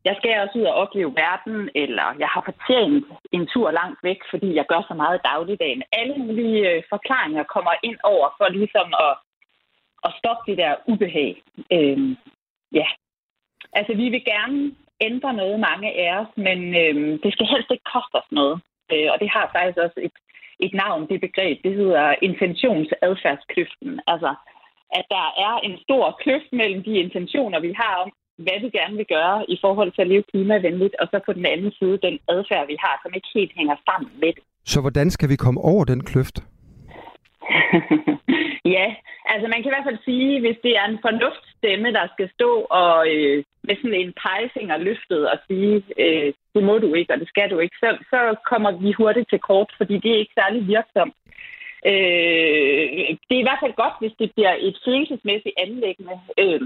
[0.04, 4.20] jeg skal også ud og opleve verden, eller jeg har fortjent en tur langt væk,
[4.30, 5.82] fordi jeg gør så meget i dagligdagen.
[5.92, 9.14] Alle mulige øh, forklaringer kommer ind over for ligesom at,
[10.06, 11.42] at stoppe det der ubehag.
[11.72, 12.16] Øhm,
[12.72, 12.86] ja,
[13.72, 17.90] altså vi vil gerne ændre noget, mange af os, men øhm, det skal helst ikke
[17.94, 18.60] koste os noget.
[18.92, 20.16] Øh, og det har faktisk også et,
[20.66, 21.56] et navn, det begreb.
[21.66, 23.92] Det hedder intentionsadfærdskløften.
[24.12, 24.30] Altså,
[24.98, 28.10] at der er en stor kløft mellem de intentioner, vi har om,
[28.44, 31.46] hvad vi gerne vil gøre i forhold til at leve klimavenligt, og så på den
[31.46, 34.42] anden side den adfærd, vi har, som ikke helt hænger sammen med det.
[34.64, 36.36] Så hvordan skal vi komme over den kløft?
[38.64, 38.94] ja,
[39.24, 42.50] altså man kan i hvert fald sige, hvis det er en fornuftstemme, der skal stå
[42.82, 47.20] og øh, med sådan en pegefinger løftet og sige, øh, det må du ikke, og
[47.20, 50.38] det skal du ikke, så, så kommer vi hurtigt til kort, fordi det er ikke
[50.40, 51.14] særlig virksomt.
[51.86, 56.16] Øh, det er i hvert fald godt, hvis det bliver et følelsesmæssigt anlæggende.
[56.38, 56.60] Øh,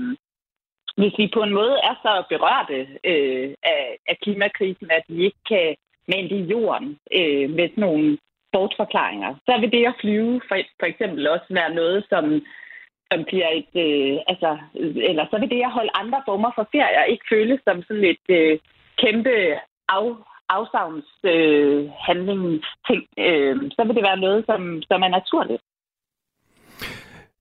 [0.96, 5.42] hvis vi på en måde er så berørte øh, af, af klimakrisen, at vi ikke
[5.48, 5.76] kan
[6.08, 8.18] mænde i jorden øh, med sådan nogle
[8.56, 12.24] bortforklaringer, så vil det at flyve for, for eksempel også være noget, som,
[13.08, 13.72] som bliver et...
[13.86, 14.50] Øh, altså,
[15.10, 18.26] eller så vil det at holde andre former for ferier ikke føles som sådan et
[18.38, 18.54] øh,
[19.02, 19.34] kæmpe
[19.96, 20.06] af,
[20.48, 23.02] afsavnshandlingsting.
[23.18, 25.62] Øh, øh, så vil det være noget, som, som er naturligt.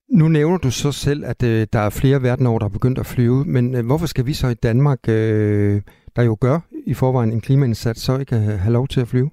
[0.10, 3.00] Nu nævner du så selv, at øh, der er flere verden over, der er begyndt
[3.00, 5.82] at flyve, men øh, hvorfor skal vi så i Danmark, øh,
[6.16, 9.30] der jo gør i forvejen en klimaindsats, så ikke have, have lov til at flyve?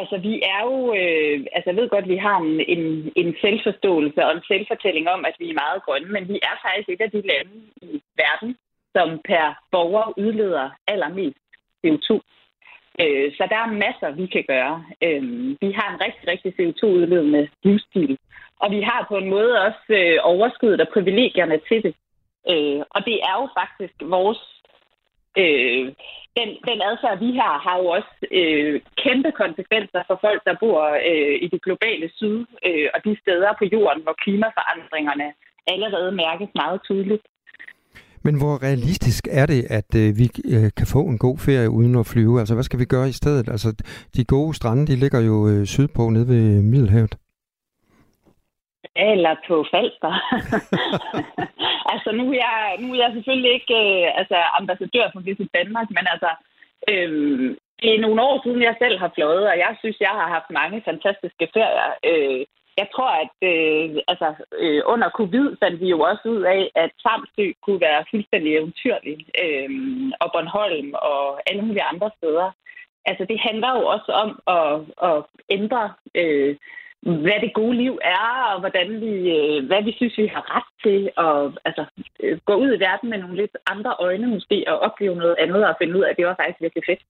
[0.00, 3.30] Altså vi er jo, øh, altså jeg ved godt, at vi har en, en, en
[3.40, 7.00] selvforståelse og en selvfortælling om, at vi er meget grønne, men vi er faktisk et
[7.06, 8.56] af de lande i verden,
[8.94, 11.38] som per borger udleder allermest
[11.82, 12.10] CO2.
[13.02, 14.84] Øh, så der er masser, vi kan gøre.
[15.02, 15.22] Øh,
[15.62, 18.18] vi har en rigtig, rigtig CO2-udledende livsstil.
[18.60, 21.94] Og vi har på en måde også øh, overskuddet og privilegierne til det.
[22.50, 24.55] Øh, og det er jo faktisk vores...
[25.42, 25.84] Øh,
[26.38, 28.74] den, den adfærd, vi har, har jo også øh,
[29.04, 30.80] kæmpe konsekvenser for folk, der bor
[31.10, 35.28] øh, i det globale syd øh, og de steder på jorden, hvor klimaforandringerne
[35.72, 37.24] allerede mærkes meget tydeligt.
[38.26, 41.94] Men hvor realistisk er det, at øh, vi øh, kan få en god ferie uden
[41.98, 42.38] at flyve?
[42.40, 43.48] Altså, hvad skal vi gøre i stedet?
[43.48, 43.68] Altså,
[44.16, 47.14] de gode strande, de ligger jo øh, sydpå nede ved Middelhavet.
[48.96, 50.12] Eller på Falster.
[51.92, 55.88] altså, nu er, jeg, nu er jeg selvfølgelig ikke øh, altså, ambassadør for Visit Danmark,
[55.90, 56.30] men altså,
[56.92, 60.28] øh, det er nogle år siden, jeg selv har fløjet, og jeg synes, jeg har
[60.36, 61.90] haft mange fantastiske ferier.
[62.10, 62.46] Øh,
[62.80, 64.28] jeg tror, at øh, altså,
[64.58, 69.18] øh, under covid fandt vi jo også ud af, at Samsø kunne være fuldstændig eventyrlig,
[69.44, 69.70] øh,
[70.20, 72.48] og Bornholm og alle mulige andre steder.
[73.04, 74.72] Altså, det handler jo også om at,
[75.08, 76.56] at ændre, øh,
[77.24, 80.70] hvad det gode liv er, og hvordan vi, øh, hvad vi synes, vi har ret
[80.84, 81.38] til at
[81.68, 81.84] altså,
[82.22, 85.68] øh, gå ud i verden med nogle lidt andre øjne måske, og opleve noget andet,
[85.68, 87.02] og finde ud af, at det var faktisk virkelig fedt.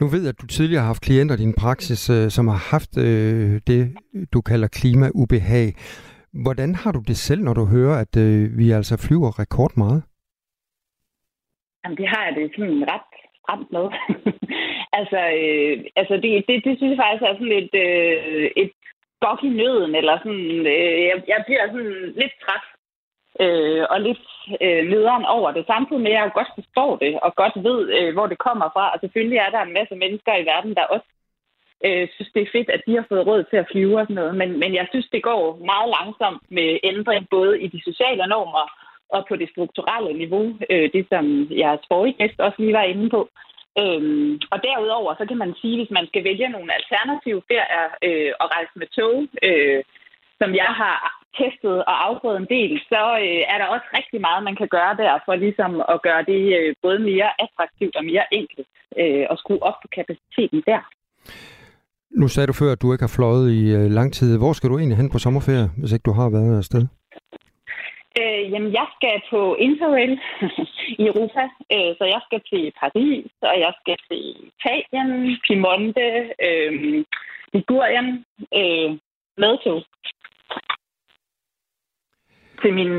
[0.00, 2.60] Nu ved jeg, at du tidligere har haft klienter i din praksis, øh, som har
[2.74, 3.82] haft øh, det,
[4.34, 5.68] du kalder klimaubehag.
[6.44, 10.02] Hvordan har du det selv, når du hører, at øh, vi altså flyver rekord meget?
[11.84, 13.10] Jamen, det har jeg det sådan ret
[13.46, 13.86] stramt med.
[14.98, 18.75] altså, øh, altså det, det, det synes jeg faktisk er sådan et, øh, et
[19.24, 22.66] gok i nøden, eller sådan, øh, jeg, jeg bliver sådan lidt træt
[23.40, 24.24] øh, og lidt
[24.64, 28.12] øh, nederen over det, samtidig med, at jeg godt forstår det, og godt ved, øh,
[28.14, 28.84] hvor det kommer fra.
[28.92, 31.08] Og selvfølgelig er der en masse mennesker i verden, der også
[31.84, 34.20] øh, synes, det er fedt, at de har fået råd til at flyve og sådan
[34.20, 34.34] noget.
[34.40, 35.42] Men, men jeg synes, det går
[35.72, 38.66] meget langsomt med ændring, både i de sociale normer
[39.14, 43.10] og på det strukturelle niveau, øh, det som jeres forrige gæst også lige var inde
[43.10, 43.28] på.
[43.82, 48.32] Øhm, og derudover, så kan man sige, hvis man skal vælge nogle alternative ferier øh,
[48.40, 49.16] og rejse med tog,
[49.48, 49.80] øh,
[50.40, 50.96] som jeg har
[51.40, 54.94] testet og afprøvet en del, så øh, er der også rigtig meget, man kan gøre
[55.02, 58.68] der for ligesom at gøre det øh, både mere attraktivt og mere enkelt
[59.00, 60.82] øh, og skrue op på kapaciteten der.
[62.20, 64.38] Nu sagde du før, at du ikke har fløjet i øh, lang tid.
[64.38, 66.84] Hvor skal du egentlig hen på sommerferie, hvis ikke du har været afsted?
[68.20, 70.20] Øh, jamen, jeg skal på Interrail
[71.02, 71.42] i Europa,
[71.72, 76.08] øh, så jeg skal til Paris, og jeg skal til Italien, Piemonte,
[76.46, 77.04] øh,
[77.52, 78.24] Ligurien,
[78.60, 78.90] øh,
[79.42, 79.82] med tog
[82.62, 82.92] til min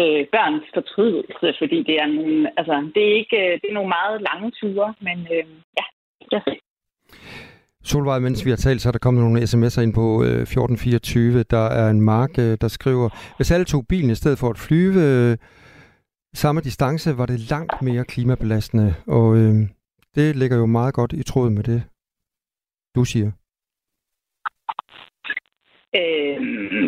[0.00, 3.94] øh, børns fortrydelse, fordi det er nogle, altså, det er ikke, øh, det er nogle
[3.98, 5.46] meget lange ture, men øh,
[5.78, 5.84] ja,
[6.32, 6.42] jeg.
[7.84, 11.42] Solvej, mens vi har talt, så er der kommet nogle sms'er ind på øh, 1424.
[11.42, 14.58] Der er en mark, øh, der skriver, hvis alle tog bilen i stedet for at
[14.58, 15.36] flyve øh,
[16.34, 18.94] samme distance, var det langt mere klimabelastende.
[19.06, 19.54] Og øh,
[20.14, 21.82] det ligger jo meget godt i tråd med det,
[22.96, 23.30] du siger.
[26.00, 26.86] Øhm,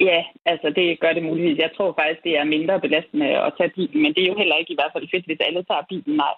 [0.00, 1.58] ja, altså det gør det muligvis.
[1.58, 4.56] Jeg tror faktisk, det er mindre belastende at tage bilen, men det er jo heller
[4.56, 6.16] ikke i hvert fald fedt, hvis alle tager bilen.
[6.16, 6.34] Nej.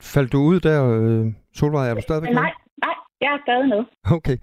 [0.00, 1.90] Faldt du ud der, øh, Solvej?
[1.90, 2.52] Er du stadigvæk Nej,
[2.82, 3.84] nej, jeg er stadig med.
[4.16, 4.36] Okay.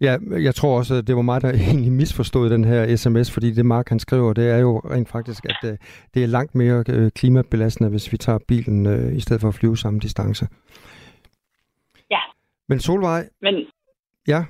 [0.00, 3.50] Ja, jeg tror også, at det var mig, der egentlig misforstod den her sms, fordi
[3.50, 5.76] det Mark han skriver, det er jo rent faktisk, at øh,
[6.14, 9.54] det er langt mere øh, klimabelastende, hvis vi tager bilen øh, i stedet for at
[9.54, 10.48] flyve samme distance.
[12.10, 12.20] Ja.
[12.68, 13.54] Men Solvej, Men
[14.28, 14.44] ja,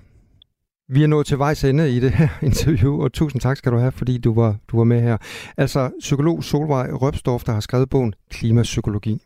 [0.88, 3.78] vi er nået til vejs ende i det her interview, og tusind tak skal du
[3.78, 5.16] have, fordi du var, du var med her.
[5.57, 9.22] Altså, psykolog Solvej Røbstorff, der har skrevet bogen Klimapsykologi.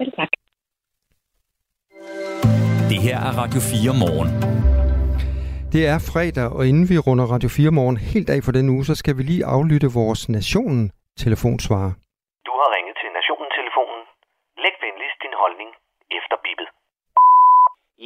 [0.00, 0.32] Selv tak.
[2.90, 4.30] Det her er Radio 4 morgen.
[5.74, 8.84] Det er fredag, og inden vi runder Radio 4 morgen helt af for den uge,
[8.90, 10.84] så skal vi lige aflytte vores Nationen
[11.24, 11.92] telefonsvarer.
[12.48, 14.00] Du har ringet til Nationen-telefonen.
[14.64, 15.70] Læg venligst din holdning
[16.18, 16.68] efter bippet.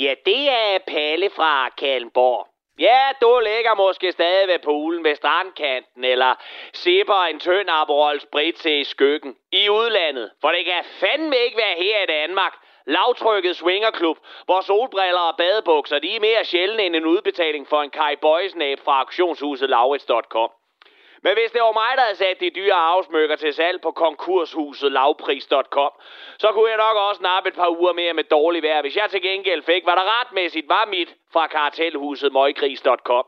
[0.05, 2.52] Ja, det er Palle fra Kalmborg.
[2.79, 6.35] Ja, du ligger måske stadig ved poolen ved strandkanten, eller
[6.73, 10.31] sipper en tynd Aperol Spritz i skyggen i udlandet.
[10.41, 12.53] For det kan fandme ikke være her i Danmark.
[12.87, 17.91] Lavtrykket swingerklub, hvor solbriller og badebukser, de er mere sjældne end en udbetaling for en
[17.91, 20.51] Kai Boysnab fra auktionshuset Laurits.com.
[21.25, 24.93] Men hvis det var mig, der havde sat de dyre afsmykker til salg på konkurshuset
[24.93, 25.93] lavpris.com,
[26.39, 29.11] så kunne jeg nok også nappe et par uger mere med dårlig vejr, hvis jeg
[29.11, 33.27] til gengæld fik, hvad der retmæssigt var mit fra kartelhuset møggris.com.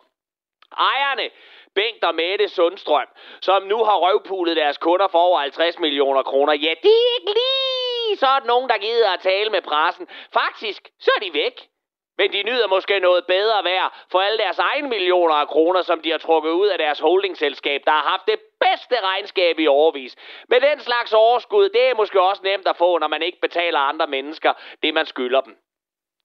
[0.79, 1.31] Ejerne,
[1.75, 3.09] Bengt og Mette Sundstrøm,
[3.41, 7.33] som nu har røvpulet deres kunder for over 50 millioner kroner, ja, det er ikke
[7.41, 10.09] lige sådan nogen, der gider at tale med pressen.
[10.33, 11.69] Faktisk, så er de væk.
[12.19, 16.01] Men de nyder måske noget bedre værd for alle deres egne millioner af kroner, som
[16.01, 20.17] de har trukket ud af deres holdingselskab, der har haft det bedste regnskab i overvis.
[20.49, 23.79] Men den slags overskud, det er måske også nemt at få, når man ikke betaler
[23.79, 24.53] andre mennesker
[24.83, 25.57] det, man skylder dem.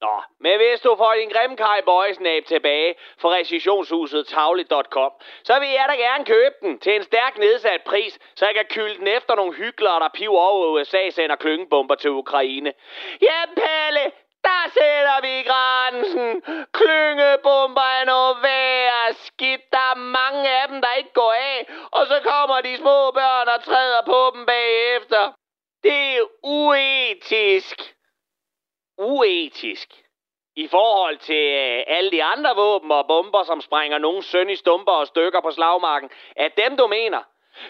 [0.00, 5.12] Nå, men hvis du får din Grimkaj Boys Boysnab tilbage fra recessionshuset tavle.com,
[5.44, 8.64] så vil jeg da gerne købe den til en stærk nedsat pris, så jeg kan
[8.64, 12.72] kylde den efter nogle hyggelere, der piver over USA sender klyngebomber til Ukraine.
[13.22, 14.12] Ja, Palle,
[14.50, 16.42] der sætter vi grænsen.
[16.78, 19.64] Klyngebomber er noget værd skidt.
[19.72, 21.58] Der er mange af dem, der ikke går af.
[21.92, 25.32] Og så kommer de små børn og træder på dem bagefter.
[25.82, 27.78] Det er uetisk.
[28.98, 29.88] Uetisk.
[30.56, 34.56] I forhold til øh, alle de andre våben og bomber, som sprænger nogen søn i
[34.56, 37.22] stumper og stykker på slagmarken, er dem, du mener.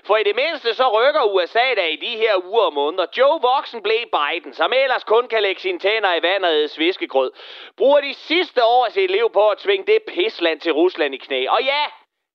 [0.05, 3.07] For i det mindste så rykker USA da i de her uger og måneder.
[3.19, 7.33] Joe Voxen blev Biden, som ellers kun kan lægge sine tænder i vandet og sviskegrød,
[7.77, 11.17] bruger de sidste år af sit liv på at tvinge det pisland til Rusland i
[11.17, 11.47] knæ.
[11.49, 11.85] Og ja,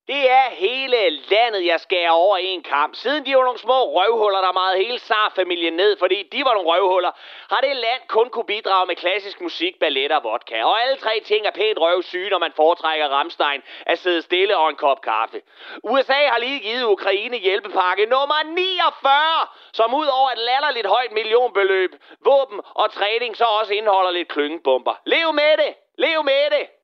[0.08, 2.94] det er hele landet, jeg skærer over en kamp.
[2.94, 6.70] Siden de var nogle små røvhuller, der meget hele SAR-familien ned, fordi de var nogle
[6.70, 7.10] røvhuller,
[7.50, 10.64] har det land kun kunne bidrage med klassisk musik, ballet og vodka.
[10.64, 14.70] Og alle tre ting er pænt røvsyge, når man foretrækker Ramstein at sidde stille og
[14.70, 15.42] en kop kaffe.
[15.82, 19.12] USA har lige givet Ukraine hjælpepakke nummer 49,
[19.72, 21.92] som ud over et latterligt højt millionbeløb,
[22.24, 24.94] våben og træning så også indeholder lidt klyngebomber.
[25.04, 25.74] Lev med det!
[25.98, 26.75] Lev med det!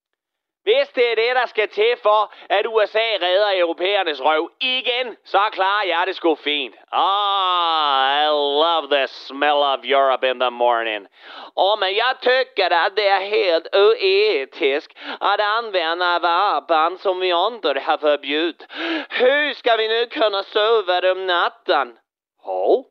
[0.63, 5.41] Hvis det er det, der skal til for, at USA redder europæernes røv igen, så
[5.53, 6.75] klarer jeg det sgu fint.
[6.93, 8.27] Ah, I
[8.65, 11.07] love the smell of Europe in the morning.
[11.55, 17.81] Och men jag tycker att det är helt oetiskt att använda vapen som vi andra
[17.81, 18.67] har förbjudit.
[19.11, 21.99] Hur ska vi nu kunna sova om natten?
[22.39, 22.87] Hov,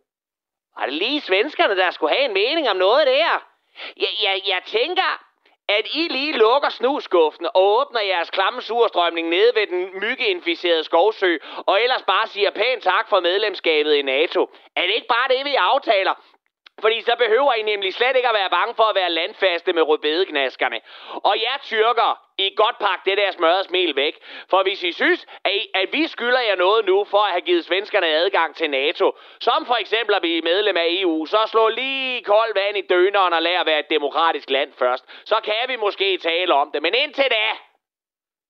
[0.75, 3.43] var det lige svenskerne, der skulle have en mening om noget der?
[3.97, 5.30] Jeg, jeg, jeg tænker,
[5.77, 11.37] at I lige lukker snuskuffen og åbner jeres klamme surstrømning nede ved den myggeinficerede skovsø,
[11.65, 14.49] og ellers bare siger pænt tak for medlemskabet i NATO.
[14.75, 16.13] Er det ikke bare det, vi aftaler?
[16.81, 19.81] Fordi så behøver I nemlig slet ikke at være bange for at være landfaste med
[19.81, 20.79] rødbedeknaskerne.
[21.23, 24.15] Og jer tyrker, i godt pakke det der smørrede smil væk.
[24.49, 27.41] For hvis I synes, at, I, at vi skylder jer noget nu for at have
[27.41, 31.67] givet svenskerne adgang til NATO, som for eksempel at blive medlem af EU, så slå
[31.69, 35.05] lige koldt vand i døneren og lad at være et demokratisk land først.
[35.25, 36.81] Så kan vi måske tale om det.
[36.81, 37.70] Men indtil da,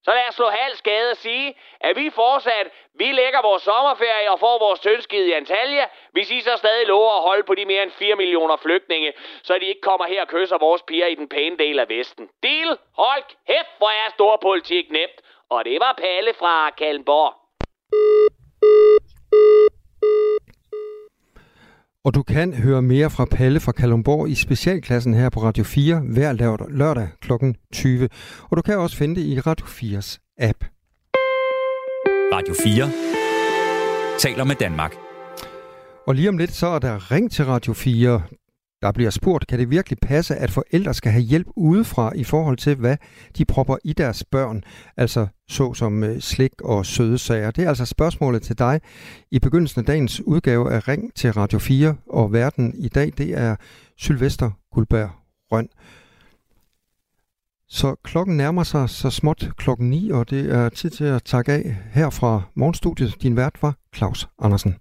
[0.05, 4.31] så lad os slå halv skade og sige, at vi fortsat, vi lægger vores sommerferie
[4.31, 7.65] og får vores tønskid i Antalya, hvis I så stadig lover at holde på de
[7.65, 11.15] mere end 4 millioner flygtninge, så de ikke kommer her og kysser vores piger i
[11.15, 12.29] den pæne del af Vesten.
[12.43, 15.21] Deal, hold kæft, hvor er storpolitik nemt.
[15.49, 17.33] Og det var Palle fra Kalmborg.
[22.05, 25.99] Og du kan høre mere fra Palle fra Kalumborg i specialklassen her på Radio 4
[25.99, 26.33] hver
[26.69, 27.31] lørdag, kl.
[27.73, 28.09] 20.
[28.49, 30.63] Og du kan også finde det i Radio 4's app.
[32.33, 32.91] Radio 4
[34.19, 34.95] taler med Danmark.
[36.07, 38.21] Og lige om lidt, så er der ring til Radio 4.
[38.81, 42.57] Der bliver spurgt, kan det virkelig passe, at forældre skal have hjælp udefra i forhold
[42.57, 42.97] til, hvad
[43.37, 44.63] de propper i deres børn,
[44.97, 47.51] altså så som øh, slik og søde sager.
[47.51, 48.81] Det er altså spørgsmålet til dig
[49.31, 53.37] i begyndelsen af dagens udgave af Ring til Radio 4, og verden i dag, det
[53.37, 53.55] er
[53.97, 55.09] Sylvester Guldberg
[55.51, 55.69] Røn.
[57.67, 61.51] Så klokken nærmer sig så småt klokken 9, og det er tid til at takke
[61.51, 63.15] af her fra morgenstudiet.
[63.21, 64.80] Din vært var Claus Andersen.